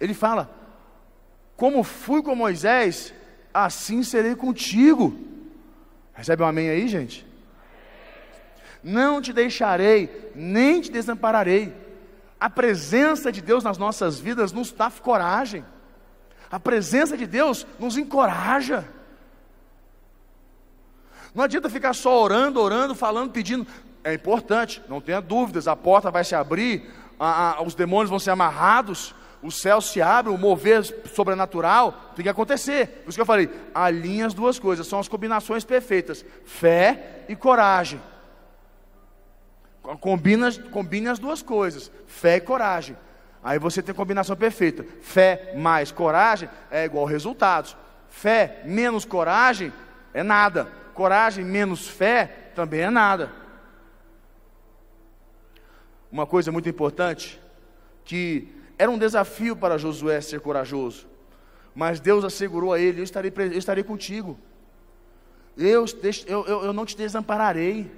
Ele 0.00 0.14
fala: 0.14 0.48
Como 1.56 1.82
fui 1.82 2.22
com 2.22 2.36
Moisés, 2.36 3.12
assim 3.52 4.04
serei 4.04 4.36
contigo. 4.36 5.18
Recebe 6.14 6.44
um 6.44 6.46
amém 6.46 6.70
aí, 6.70 6.86
gente? 6.86 7.26
Não 8.84 9.20
te 9.20 9.32
deixarei, 9.32 10.30
nem 10.32 10.80
te 10.80 10.92
desampararei. 10.92 11.74
A 12.38 12.50
presença 12.50 13.32
de 13.32 13.40
Deus 13.40 13.64
nas 13.64 13.78
nossas 13.78 14.18
vidas 14.18 14.52
nos 14.52 14.72
dá 14.72 14.90
coragem. 14.90 15.64
A 16.50 16.60
presença 16.60 17.16
de 17.16 17.26
Deus 17.26 17.66
nos 17.78 17.96
encoraja. 17.96 18.86
Não 21.34 21.44
adianta 21.44 21.68
ficar 21.68 21.94
só 21.94 22.22
orando, 22.22 22.60
orando, 22.60 22.94
falando, 22.94 23.30
pedindo. 23.30 23.66
É 24.04 24.14
importante, 24.14 24.82
não 24.88 25.00
tenha 25.00 25.20
dúvidas. 25.20 25.66
A 25.66 25.74
porta 25.74 26.10
vai 26.10 26.24
se 26.24 26.34
abrir, 26.34 26.90
a, 27.18 27.58
a, 27.58 27.62
os 27.62 27.74
demônios 27.74 28.10
vão 28.10 28.18
ser 28.18 28.30
amarrados, 28.30 29.14
o 29.42 29.50
céu 29.50 29.80
se 29.80 30.00
abre, 30.00 30.32
o 30.32 30.38
mover 30.38 30.84
sobrenatural 31.14 32.12
tem 32.14 32.22
que 32.22 32.28
acontecer. 32.28 33.02
Por 33.02 33.10
isso 33.10 33.18
que 33.18 33.20
eu 33.20 33.26
falei, 33.26 33.50
alinha 33.74 34.26
as 34.26 34.34
duas 34.34 34.58
coisas, 34.58 34.86
são 34.86 34.98
as 34.98 35.08
combinações 35.08 35.64
perfeitas: 35.64 36.24
fé 36.44 37.24
e 37.28 37.36
coragem. 37.36 38.00
Combina, 40.00 40.52
combine 40.70 41.08
as 41.08 41.18
duas 41.18 41.42
coisas, 41.42 41.90
fé 42.06 42.36
e 42.36 42.40
coragem. 42.40 42.96
Aí 43.42 43.58
você 43.58 43.80
tem 43.80 43.92
a 43.92 43.96
combinação 43.96 44.34
perfeita. 44.34 44.84
Fé 45.00 45.54
mais 45.56 45.92
coragem 45.92 46.48
é 46.70 46.84
igual 46.84 47.04
resultados. 47.04 47.76
Fé 48.08 48.62
menos 48.64 49.04
coragem 49.04 49.72
é 50.12 50.22
nada. 50.22 50.64
Coragem 50.94 51.44
menos 51.44 51.86
fé 51.86 52.50
também 52.54 52.80
é 52.80 52.90
nada. 52.90 53.30
Uma 56.10 56.26
coisa 56.26 56.50
muito 56.50 56.68
importante, 56.68 57.40
que 58.04 58.48
era 58.78 58.90
um 58.90 58.98
desafio 58.98 59.54
para 59.54 59.78
Josué 59.78 60.20
ser 60.20 60.40
corajoso. 60.40 61.06
Mas 61.74 62.00
Deus 62.00 62.24
assegurou 62.24 62.72
a 62.72 62.80
ele: 62.80 63.00
Eu 63.00 63.04
estarei, 63.04 63.32
eu 63.36 63.58
estarei 63.58 63.84
contigo. 63.84 64.38
Eu, 65.56 65.84
eu, 66.26 66.64
eu 66.64 66.72
não 66.72 66.84
te 66.84 66.96
desampararei 66.96 67.90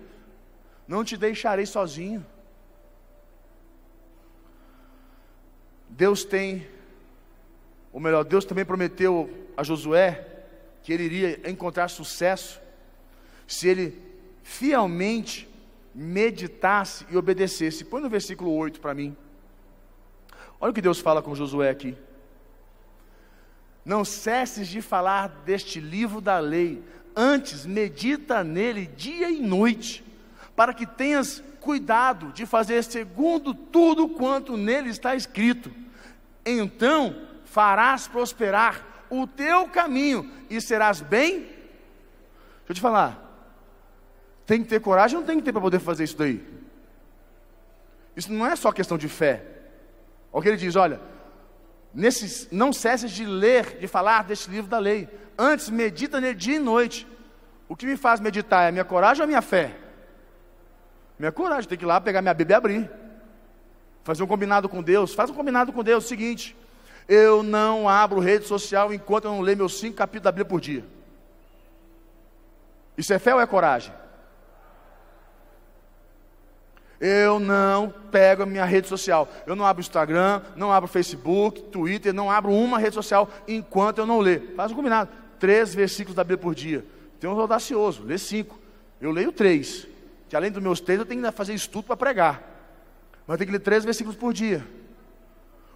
não 0.88 1.04
te 1.04 1.18
deixarei 1.18 1.66
sozinho. 1.66 2.24
Deus 5.90 6.24
tem, 6.24 6.66
ou 7.92 8.00
melhor, 8.00 8.24
Deus 8.24 8.46
também 8.46 8.64
prometeu 8.64 9.48
a 9.54 9.62
Josué 9.62 10.26
que 10.82 10.92
ele 10.92 11.04
iria 11.04 11.50
encontrar 11.50 11.88
sucesso 11.88 12.58
se 13.46 13.68
ele 13.68 14.00
fielmente 14.42 15.46
meditasse 15.94 17.04
e 17.10 17.16
obedecesse. 17.16 17.84
Põe 17.84 18.00
no 18.00 18.08
versículo 18.08 18.54
8 18.54 18.80
para 18.80 18.94
mim. 18.94 19.14
Olha 20.58 20.70
o 20.70 20.74
que 20.74 20.80
Deus 20.80 20.98
fala 20.98 21.20
com 21.20 21.34
Josué 21.34 21.68
aqui. 21.68 21.94
Não 23.84 24.04
cesses 24.04 24.68
de 24.68 24.80
falar 24.80 25.28
deste 25.44 25.80
livro 25.80 26.20
da 26.20 26.38
lei, 26.38 26.82
antes 27.14 27.66
medita 27.66 28.42
nele 28.42 28.86
dia 28.86 29.30
e 29.30 29.40
noite 29.40 30.07
para 30.58 30.74
que 30.74 30.84
tenhas 30.84 31.40
cuidado 31.60 32.32
de 32.32 32.44
fazer 32.44 32.82
segundo 32.82 33.54
tudo 33.54 34.08
quanto 34.08 34.56
nele 34.56 34.90
está 34.90 35.14
escrito. 35.14 35.70
Então 36.44 37.28
farás 37.44 38.08
prosperar 38.08 38.84
o 39.08 39.24
teu 39.24 39.68
caminho 39.68 40.28
e 40.50 40.60
serás 40.60 41.00
bem. 41.00 41.42
Deixa 41.42 42.70
eu 42.70 42.74
te 42.74 42.80
falar. 42.80 43.24
Tem 44.46 44.60
que 44.60 44.68
ter 44.68 44.80
coragem 44.80 45.16
ou 45.16 45.20
não 45.20 45.28
tem 45.28 45.38
que 45.38 45.44
ter 45.44 45.52
para 45.52 45.60
poder 45.60 45.78
fazer 45.78 46.02
isso 46.02 46.18
daí? 46.18 46.44
Isso 48.16 48.32
não 48.32 48.44
é 48.44 48.56
só 48.56 48.72
questão 48.72 48.98
de 48.98 49.08
fé. 49.08 49.44
Olha 50.32 50.40
o 50.40 50.42
que 50.42 50.48
ele 50.48 50.56
diz: 50.56 50.74
olha, 50.74 51.00
nesses, 51.94 52.48
não 52.50 52.72
cesses 52.72 53.12
de 53.12 53.24
ler, 53.24 53.78
de 53.78 53.86
falar 53.86 54.24
deste 54.24 54.50
livro 54.50 54.68
da 54.68 54.80
lei. 54.80 55.08
Antes, 55.38 55.70
medita 55.70 56.20
nele 56.20 56.34
dia 56.34 56.56
e 56.56 56.58
noite. 56.58 57.06
O 57.68 57.76
que 57.76 57.86
me 57.86 57.96
faz 57.96 58.18
meditar 58.18 58.64
é 58.64 58.68
a 58.70 58.72
minha 58.72 58.84
coragem 58.84 59.20
ou 59.20 59.24
a 59.24 59.28
minha 59.28 59.40
fé? 59.40 59.86
Minha 61.18 61.32
coragem, 61.32 61.68
tem 61.68 61.76
que 61.76 61.84
ir 61.84 61.86
lá 61.86 62.00
pegar 62.00 62.22
minha 62.22 62.34
Bíblia 62.34 62.54
e 62.54 62.58
abrir. 62.58 62.90
Fazer 64.04 64.22
um 64.22 64.26
combinado 64.26 64.68
com 64.68 64.82
Deus. 64.82 65.12
Faz 65.12 65.28
um 65.30 65.34
combinado 65.34 65.72
com 65.72 65.82
Deus. 65.82 66.06
Seguinte: 66.06 66.56
eu 67.08 67.42
não 67.42 67.88
abro 67.88 68.20
rede 68.20 68.46
social 68.46 68.92
enquanto 68.92 69.24
eu 69.24 69.32
não 69.32 69.40
ler 69.40 69.56
meus 69.56 69.80
cinco 69.80 69.96
capítulos 69.96 70.24
da 70.24 70.32
Bíblia 70.32 70.44
por 70.44 70.60
dia. 70.60 70.84
Isso 72.96 73.12
é 73.12 73.18
fé 73.18 73.34
ou 73.34 73.40
é 73.40 73.46
coragem? 73.46 73.92
Eu 77.00 77.38
não 77.38 77.92
pego 78.10 78.42
a 78.42 78.46
minha 78.46 78.64
rede 78.64 78.88
social. 78.88 79.28
Eu 79.46 79.56
não 79.56 79.64
abro 79.64 79.80
Instagram, 79.80 80.42
não 80.54 80.72
abro 80.72 80.88
Facebook, 80.88 81.62
Twitter, 81.62 82.12
não 82.12 82.30
abro 82.30 82.52
uma 82.52 82.78
rede 82.78 82.94
social 82.94 83.28
enquanto 83.46 83.98
eu 83.98 84.06
não 84.06 84.18
ler. 84.18 84.54
Faz 84.56 84.72
um 84.72 84.74
combinado. 84.74 85.10
Três 85.38 85.74
versículos 85.74 86.16
da 86.16 86.24
Bíblia 86.24 86.38
por 86.38 86.54
dia. 86.54 86.84
Tem 87.20 87.30
um 87.30 87.40
audacioso, 87.40 88.02
lê 88.02 88.18
cinco. 88.18 88.58
Eu 89.00 89.12
leio 89.12 89.32
três 89.32 89.86
que 90.28 90.36
além 90.36 90.50
dos 90.50 90.62
meus 90.62 90.80
três, 90.80 90.98
eu 90.98 91.06
tenho 91.06 91.22
que 91.22 91.30
fazer 91.32 91.54
estudo 91.54 91.84
para 91.84 91.96
pregar. 91.96 92.42
Mas 93.26 93.34
eu 93.34 93.38
tenho 93.38 93.48
que 93.48 93.52
ler 93.52 93.62
três 93.62 93.84
versículos 93.84 94.16
por 94.16 94.32
dia. 94.32 94.64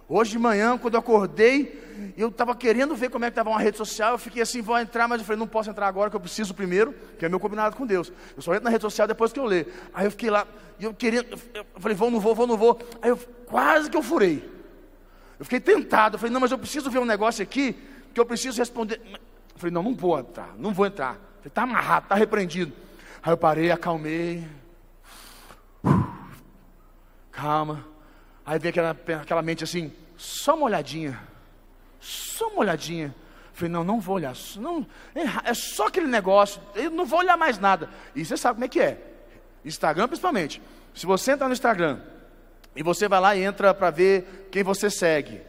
Hoje 0.07 0.31
de 0.31 0.39
manhã, 0.39 0.77
quando 0.77 0.95
eu 0.95 0.99
acordei, 0.99 2.13
eu 2.17 2.27
estava 2.27 2.55
querendo 2.55 2.95
ver 2.95 3.09
como 3.09 3.25
é 3.25 3.29
que 3.29 3.31
estava 3.31 3.49
uma 3.49 3.59
rede 3.59 3.77
social, 3.77 4.13
eu 4.13 4.17
fiquei 4.17 4.41
assim, 4.41 4.61
vou 4.61 4.77
entrar, 4.77 5.07
mas 5.07 5.19
eu 5.19 5.25
falei, 5.25 5.39
não 5.39 5.47
posso 5.47 5.69
entrar 5.69 5.87
agora, 5.87 6.09
que 6.09 6.15
eu 6.15 6.19
preciso 6.19 6.53
primeiro, 6.53 6.93
que 7.17 7.25
é 7.25 7.29
meu 7.29 7.39
combinado 7.39 7.75
com 7.75 7.85
Deus. 7.85 8.11
Eu 8.35 8.41
só 8.41 8.51
entro 8.53 8.65
na 8.65 8.69
rede 8.69 8.81
social 8.81 9.07
depois 9.07 9.31
que 9.31 9.39
eu 9.39 9.45
ler. 9.45 9.73
Aí 9.93 10.05
eu 10.05 10.11
fiquei 10.11 10.29
lá, 10.29 10.45
e 10.79 10.83
eu 10.83 10.93
querendo, 10.93 11.25
eu 11.53 11.65
falei, 11.77 11.95
vou, 11.95 12.11
não 12.11 12.19
vou, 12.19 12.35
vou, 12.35 12.47
não 12.47 12.57
vou. 12.57 12.79
Aí 13.01 13.09
eu 13.09 13.17
quase 13.45 13.89
que 13.89 13.97
eu 13.97 14.03
furei. 14.03 14.51
Eu 15.39 15.45
fiquei 15.45 15.59
tentado, 15.59 16.15
eu 16.15 16.19
falei, 16.19 16.33
não, 16.33 16.41
mas 16.41 16.51
eu 16.51 16.57
preciso 16.57 16.91
ver 16.91 16.99
um 16.99 17.05
negócio 17.05 17.41
aqui, 17.41 17.75
que 18.13 18.19
eu 18.19 18.25
preciso 18.25 18.59
responder. 18.59 19.01
Eu 19.05 19.19
falei, 19.55 19.73
não, 19.73 19.83
não 19.83 19.95
vou 19.95 20.19
entrar, 20.19 20.53
não 20.57 20.73
vou 20.73 20.85
entrar. 20.85 21.19
Está 21.45 21.63
amarrado, 21.63 22.05
está 22.05 22.15
repreendido. 22.15 22.73
Aí 23.23 23.31
eu 23.31 23.37
parei, 23.37 23.71
acalmei. 23.71 24.45
Calma. 27.31 27.87
Aí 28.45 28.59
veio 28.59 28.71
aquela, 28.71 28.97
aquela 29.21 29.41
mente 29.41 29.63
assim, 29.63 29.93
só 30.17 30.55
uma 30.55 30.65
olhadinha. 30.65 31.17
Só 32.01 32.49
uma 32.49 32.59
olhadinha. 32.59 33.15
Falei, 33.53 33.71
não, 33.71 33.81
não 33.81 34.01
vou 34.01 34.15
olhar. 34.15 34.33
Não, 34.57 34.85
é, 35.15 35.51
é 35.51 35.53
só 35.53 35.87
aquele 35.87 36.07
negócio. 36.07 36.61
Eu 36.75 36.91
não 36.91 37.05
vou 37.05 37.19
olhar 37.19 37.37
mais 37.37 37.57
nada. 37.57 37.89
E 38.13 38.25
você 38.25 38.35
sabe 38.35 38.55
como 38.55 38.65
é 38.65 38.67
que 38.67 38.81
é. 38.81 38.99
Instagram 39.63 40.07
principalmente. 40.07 40.61
Se 40.93 41.05
você 41.05 41.31
entrar 41.31 41.47
no 41.47 41.53
Instagram 41.53 42.01
e 42.75 42.83
você 42.83 43.07
vai 43.07 43.21
lá 43.21 43.35
e 43.37 43.43
entra 43.43 43.73
para 43.73 43.89
ver 43.89 44.49
quem 44.51 44.63
você 44.63 44.89
segue, 44.89 45.41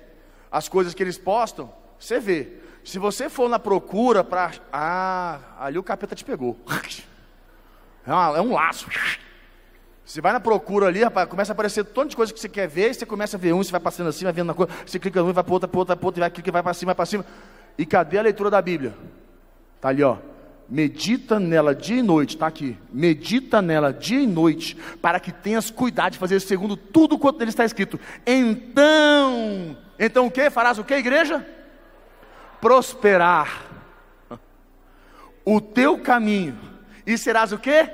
as 0.49 0.69
coisas 0.69 0.95
que 0.95 1.03
eles 1.03 1.19
postam, 1.19 1.75
você 1.99 2.21
vê. 2.21 2.53
Se 2.85 3.01
você 3.01 3.29
for 3.29 3.49
na 3.49 3.59
procura 3.59 4.23
para. 4.23 4.53
Ah, 4.73 5.41
ali 5.59 5.77
o 5.77 5.83
capeta 5.83 6.15
te 6.15 6.25
pegou. 6.25 6.57
É, 8.07 8.13
uma, 8.13 8.37
é 8.37 8.41
um 8.41 8.53
laço. 8.53 8.87
Você 10.05 10.21
vai 10.21 10.33
na 10.33 10.41
procura 10.41 10.87
ali, 10.87 11.03
rapaz, 11.03 11.29
começa 11.29 11.53
a 11.53 11.55
aparecer 11.55 11.85
tantas 11.85 12.11
de 12.11 12.17
coisas 12.17 12.33
que 12.33 12.39
você 12.39 12.49
quer 12.49 12.69
ver, 12.69 12.91
e 12.91 12.95
você 12.95 13.07
começa 13.07 13.37
a 13.37 13.41
ver 13.41 13.55
um, 13.55 13.63
você 13.63 13.71
vai 13.71 13.81
passando 13.81 14.09
assim, 14.09 14.25
vai 14.25 14.33
vendo 14.33 14.49
na 14.49 14.55
coisa, 14.55 14.73
você 14.85 14.99
clica 14.99 15.23
um, 15.23 15.33
vai 15.33 15.43
para 15.43 15.53
outra, 15.53 15.67
para 15.67 15.79
outra, 15.79 15.97
para 15.97 16.07
outra, 16.07 16.21
vai 16.21 16.31
clica, 16.31 16.53
vai 16.53 16.63
para 16.63 16.75
cima, 16.75 16.91
vai 16.91 16.95
para 16.95 17.07
cima. 17.07 17.25
E 17.79 17.87
cadê 17.87 18.19
a 18.19 18.23
leitura 18.23 18.51
da 18.51 18.61
Bíblia? 18.61 18.95
Está 19.77 19.89
ali, 19.89 20.03
ó. 20.03 20.19
Medita 20.69 21.39
nela 21.39 21.75
dia 21.75 21.97
e 21.97 22.03
noite, 22.03 22.37
está 22.37 22.47
aqui. 22.47 22.77
Medita 22.93 23.61
nela 23.61 23.93
dia 23.93 24.21
e 24.21 24.27
noite, 24.27 24.77
para 25.01 25.19
que 25.19 25.33
tenhas 25.33 25.71
cuidado 25.71 26.13
de 26.13 26.19
fazer 26.19 26.41
segundo 26.41 26.77
tudo 26.77 27.19
quanto 27.19 27.39
nele 27.39 27.51
está 27.51 27.65
escrito. 27.65 27.99
Então, 28.27 29.77
então 29.99 30.27
o 30.27 30.31
que? 30.31 30.51
Farás 30.51 30.79
o 30.79 30.85
que, 30.85 30.95
igreja? 30.95 31.47
Prosperar 32.61 33.63
o 35.45 35.61
teu 35.61 35.99
caminho 35.99 36.74
e 37.07 37.19
serás 37.19 37.53
o 37.53 37.59
quê? 37.59 37.91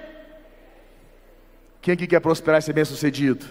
Quem 1.81 1.95
aqui 1.95 2.07
quer 2.07 2.21
prosperar 2.21 2.61
e 2.61 2.63
ser 2.63 2.73
bem 2.73 2.85
sucedido? 2.85 3.47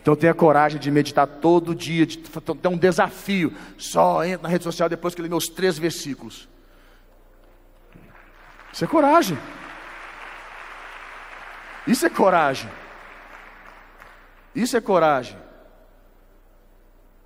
Então 0.00 0.14
tenha 0.14 0.32
coragem 0.32 0.78
de 0.78 0.90
meditar 0.90 1.26
todo 1.26 1.74
dia, 1.74 2.06
de 2.06 2.18
ter 2.18 2.68
um 2.68 2.78
desafio. 2.78 3.52
Só 3.76 4.24
entra 4.24 4.44
na 4.44 4.48
rede 4.48 4.62
social 4.62 4.88
depois 4.88 5.14
que 5.14 5.20
eu 5.20 5.24
li 5.24 5.28
meus 5.28 5.48
três 5.48 5.76
versículos. 5.76 6.48
Isso 8.72 8.84
é 8.84 8.86
coragem. 8.86 9.36
Isso 11.86 12.06
é 12.06 12.10
coragem. 12.10 12.70
Isso 14.54 14.76
é 14.76 14.80
coragem. 14.80 15.36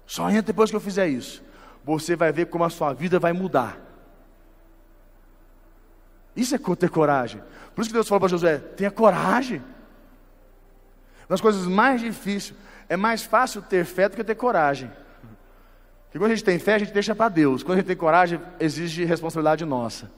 Só 0.07 0.29
entra 0.31 0.43
depois 0.43 0.71
que 0.71 0.77
eu 0.77 0.81
fizer 0.81 1.07
isso. 1.07 1.43
Você 1.85 2.17
vai 2.17 2.33
ver 2.33 2.47
como 2.47 2.65
a 2.65 2.71
sua 2.71 2.93
vida 2.93 3.19
vai 3.19 3.33
mudar. 3.33 3.90
Isso 6.35 6.55
é 6.55 6.59
ter 6.77 6.91
coragem. 6.91 7.43
Por 7.75 7.83
isso 7.83 7.91
que 7.91 7.95
Deus 7.95 8.09
falou 8.09 8.21
para 8.21 8.29
Josué: 8.29 8.59
tenha 8.59 8.91
coragem. 8.91 9.63
Das 11.29 11.41
coisas 11.41 11.67
mais 11.67 12.01
difíceis, 12.01 12.55
é 12.89 12.97
mais 12.97 13.23
fácil 13.23 13.63
ter 13.63 13.85
fé 13.85 14.09
do 14.09 14.17
que 14.17 14.25
ter 14.25 14.35
coragem. 14.35 14.91
Porque 16.07 16.19
quando 16.19 16.33
a 16.33 16.35
gente 16.35 16.45
tem 16.45 16.59
fé, 16.59 16.75
a 16.75 16.79
gente 16.79 16.93
deixa 16.93 17.15
para 17.15 17.29
Deus. 17.29 17.63
Quando 17.63 17.75
a 17.75 17.77
gente 17.81 17.87
tem 17.87 17.97
coragem, 17.97 18.41
exige 18.59 19.05
responsabilidade 19.05 19.65
nossa. 19.65 20.11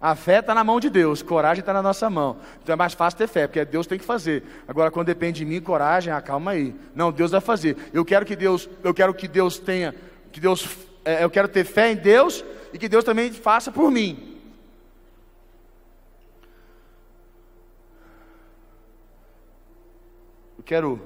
A 0.00 0.14
fé 0.14 0.38
está 0.38 0.54
na 0.54 0.62
mão 0.62 0.78
de 0.78 0.90
Deus, 0.90 1.22
coragem 1.22 1.60
está 1.60 1.72
na 1.72 1.82
nossa 1.82 2.08
mão. 2.08 2.36
Então 2.62 2.72
é 2.72 2.76
mais 2.76 2.92
fácil 2.92 3.18
ter 3.18 3.26
fé, 3.26 3.46
porque 3.46 3.64
Deus 3.64 3.86
tem 3.86 3.98
que 3.98 4.04
fazer. 4.04 4.44
Agora, 4.68 4.90
quando 4.90 5.06
depende 5.06 5.38
de 5.38 5.44
mim, 5.44 5.60
coragem, 5.60 6.12
ah, 6.12 6.22
aí. 6.48 6.74
Não, 6.94 7.10
Deus 7.10 7.30
vai 7.32 7.40
fazer. 7.40 7.76
Eu 7.92 8.04
quero 8.04 8.24
que 8.24 8.36
Deus, 8.36 8.68
eu 8.84 8.94
quero 8.94 9.12
que 9.14 9.26
Deus 9.26 9.58
tenha, 9.58 9.94
que 10.30 10.38
Deus, 10.38 10.68
é, 11.04 11.24
eu 11.24 11.30
quero 11.30 11.48
ter 11.48 11.64
fé 11.64 11.90
em 11.90 11.96
Deus 11.96 12.44
e 12.72 12.78
que 12.78 12.88
Deus 12.88 13.02
também 13.02 13.32
faça 13.32 13.72
por 13.72 13.90
mim. 13.90 14.33
Eu 20.64 20.66
quero 20.66 21.00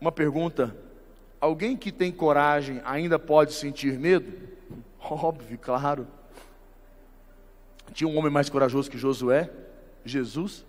uma 0.00 0.10
pergunta. 0.10 0.74
Alguém 1.38 1.76
que 1.76 1.92
tem 1.92 2.10
coragem 2.10 2.80
ainda 2.86 3.18
pode 3.18 3.52
sentir 3.52 3.98
medo? 3.98 4.32
Óbvio, 4.98 5.58
claro. 5.58 6.06
Tinha 7.92 8.08
um 8.08 8.16
homem 8.16 8.32
mais 8.32 8.48
corajoso 8.48 8.90
que 8.90 8.96
Josué, 8.96 9.50
Jesus. 10.06 10.64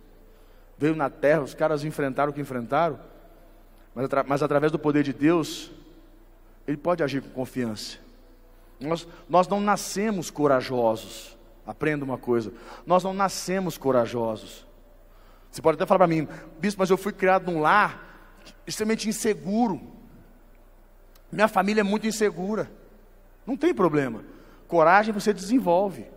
Veio 0.77 0.97
na 0.97 1.09
terra, 1.09 1.43
os 1.43 1.53
caras 1.53 1.85
enfrentaram 1.85 2.31
o 2.31 2.33
que 2.33 2.41
enfrentaram, 2.41 2.99
mas, 3.95 4.09
mas 4.27 4.43
através 4.43 4.69
do 4.69 4.77
poder 4.77 5.01
de 5.01 5.13
Deus, 5.13 5.71
ele 6.67 6.75
pode 6.75 7.01
agir 7.01 7.21
com 7.21 7.29
confiança. 7.29 7.99
Nós, 8.81 9.07
nós 9.29 9.47
não 9.47 9.61
nascemos 9.61 10.29
corajosos. 10.29 11.37
Aprenda 11.65 12.03
uma 12.03 12.17
coisa: 12.17 12.51
nós 12.85 13.01
não 13.01 13.13
nascemos 13.13 13.77
corajosos. 13.77 14.64
Você 15.55 15.61
pode 15.61 15.75
até 15.75 15.85
falar 15.85 15.99
para 15.99 16.07
mim, 16.07 16.27
bispo, 16.59 16.81
mas 16.81 16.89
eu 16.89 16.97
fui 16.97 17.13
criado 17.13 17.49
num 17.49 17.61
lar 17.61 18.37
extremamente 18.67 19.07
inseguro. 19.07 19.81
Minha 21.31 21.47
família 21.47 21.79
é 21.79 21.83
muito 21.83 22.05
insegura. 22.05 22.69
Não 23.47 23.55
tem 23.55 23.73
problema. 23.73 24.21
Coragem 24.67 25.13
você 25.13 25.31
desenvolve. 25.31 26.07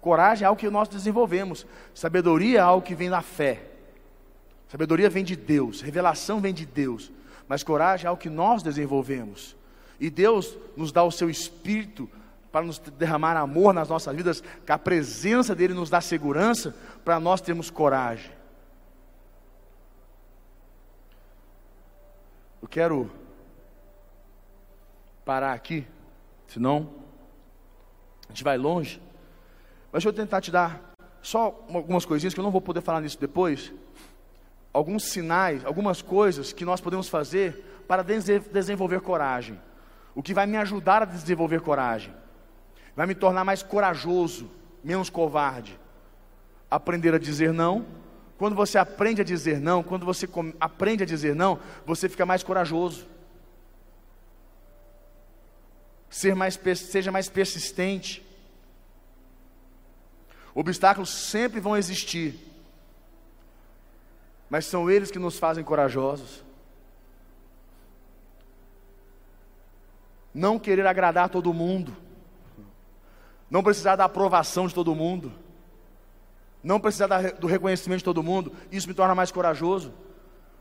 Coragem 0.00 0.44
é 0.44 0.48
algo 0.48 0.58
que 0.58 0.70
nós 0.70 0.88
desenvolvemos. 0.88 1.66
Sabedoria 1.92 2.60
é 2.60 2.62
algo 2.62 2.80
que 2.80 2.94
vem 2.94 3.10
da 3.10 3.20
fé. 3.20 3.60
Sabedoria 4.70 5.10
vem 5.10 5.22
de 5.22 5.36
Deus, 5.36 5.82
revelação 5.82 6.40
vem 6.40 6.54
de 6.54 6.64
Deus, 6.64 7.12
mas 7.46 7.62
coragem 7.62 8.06
é 8.06 8.08
algo 8.08 8.22
que 8.22 8.30
nós 8.30 8.62
desenvolvemos. 8.62 9.54
E 10.00 10.08
Deus 10.08 10.56
nos 10.74 10.90
dá 10.90 11.04
o 11.04 11.12
seu 11.12 11.28
espírito 11.28 12.08
para 12.58 12.66
nos 12.66 12.80
derramar 12.80 13.36
amor 13.36 13.72
nas 13.72 13.88
nossas 13.88 14.16
vidas, 14.16 14.42
que 14.66 14.72
a 14.72 14.78
presença 14.78 15.54
dele 15.54 15.74
nos 15.74 15.88
dá 15.88 16.00
segurança 16.00 16.74
para 17.04 17.20
nós 17.20 17.40
termos 17.40 17.70
coragem. 17.70 18.32
Eu 22.60 22.66
quero 22.66 23.08
parar 25.24 25.52
aqui, 25.52 25.86
senão 26.48 26.90
a 28.28 28.32
gente 28.32 28.42
vai 28.42 28.58
longe. 28.58 29.00
Mas 29.92 30.02
deixa 30.02 30.08
eu 30.08 30.12
tentar 30.12 30.40
te 30.40 30.50
dar 30.50 30.80
só 31.22 31.64
algumas 31.72 32.04
coisinhas 32.04 32.34
que 32.34 32.40
eu 32.40 32.44
não 32.44 32.50
vou 32.50 32.60
poder 32.60 32.80
falar 32.80 33.00
nisso 33.00 33.20
depois. 33.20 33.72
Alguns 34.72 35.04
sinais, 35.04 35.64
algumas 35.64 36.02
coisas 36.02 36.52
que 36.52 36.64
nós 36.64 36.80
podemos 36.80 37.08
fazer 37.08 37.84
para 37.86 38.02
desenvolver 38.02 39.00
coragem. 39.00 39.60
O 40.12 40.24
que 40.24 40.34
vai 40.34 40.44
me 40.44 40.56
ajudar 40.56 41.02
a 41.02 41.04
desenvolver 41.04 41.60
coragem. 41.60 42.12
Vai 42.98 43.06
me 43.06 43.14
tornar 43.14 43.44
mais 43.44 43.62
corajoso, 43.62 44.50
menos 44.82 45.08
covarde. 45.08 45.78
Aprender 46.68 47.14
a 47.14 47.18
dizer 47.18 47.52
não. 47.52 47.86
Quando 48.36 48.56
você 48.56 48.76
aprende 48.76 49.20
a 49.20 49.24
dizer 49.24 49.60
não, 49.60 49.84
quando 49.84 50.04
você 50.04 50.28
aprende 50.58 51.04
a 51.04 51.06
dizer 51.06 51.36
não, 51.36 51.60
você 51.86 52.08
fica 52.08 52.26
mais 52.26 52.42
corajoso 52.42 53.06
ser 56.10 56.34
mais, 56.34 56.58
seja 56.76 57.12
mais 57.12 57.28
persistente. 57.28 58.26
Obstáculos 60.54 61.10
sempre 61.10 61.60
vão 61.60 61.76
existir, 61.76 62.34
mas 64.50 64.66
são 64.66 64.90
eles 64.90 65.10
que 65.10 65.18
nos 65.18 65.38
fazem 65.38 65.62
corajosos. 65.62 66.42
Não 70.34 70.58
querer 70.58 70.86
agradar 70.86 71.28
todo 71.28 71.54
mundo, 71.54 71.96
não 73.50 73.62
precisar 73.62 73.96
da 73.96 74.04
aprovação 74.04 74.66
de 74.66 74.74
todo 74.74 74.94
mundo, 74.94 75.32
não 76.62 76.80
precisar 76.80 77.06
do 77.32 77.46
reconhecimento 77.46 77.98
de 77.98 78.04
todo 78.04 78.22
mundo, 78.22 78.52
isso 78.70 78.88
me 78.88 78.94
torna 78.94 79.14
mais 79.14 79.30
corajoso. 79.30 79.92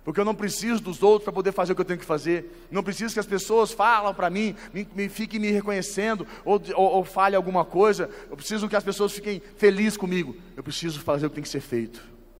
Porque 0.07 0.21
eu 0.21 0.25
não 0.25 0.33
preciso 0.33 0.81
dos 0.81 1.03
outros 1.03 1.25
para 1.25 1.33
poder 1.33 1.51
fazer 1.51 1.73
o 1.73 1.75
que 1.75 1.81
eu 1.81 1.85
tenho 1.85 1.99
que 1.99 2.05
fazer. 2.05 2.65
Não 2.71 2.81
preciso 2.81 3.13
que 3.13 3.19
as 3.19 3.25
pessoas 3.25 3.73
falem 3.73 4.13
para 4.13 4.29
mim, 4.29 4.55
me, 4.73 4.87
me, 4.95 5.09
fiquem 5.09 5.37
me 5.37 5.51
reconhecendo, 5.51 6.25
ou, 6.45 6.61
ou, 6.75 7.05
ou 7.05 7.07
alguma 7.35 7.65
coisa. 7.65 8.09
Eu 8.29 8.37
preciso 8.37 8.69
que 8.69 8.75
as 8.77 8.85
pessoas 8.85 9.11
fiquem 9.11 9.41
felizes 9.57 9.97
comigo. 9.97 10.33
Eu 10.55 10.63
preciso 10.63 11.01
fazer 11.01 11.25
o 11.25 11.29
que 11.29 11.35
tem 11.35 11.43
que 11.43 11.49
ser 11.49 11.59
feito. 11.59 12.16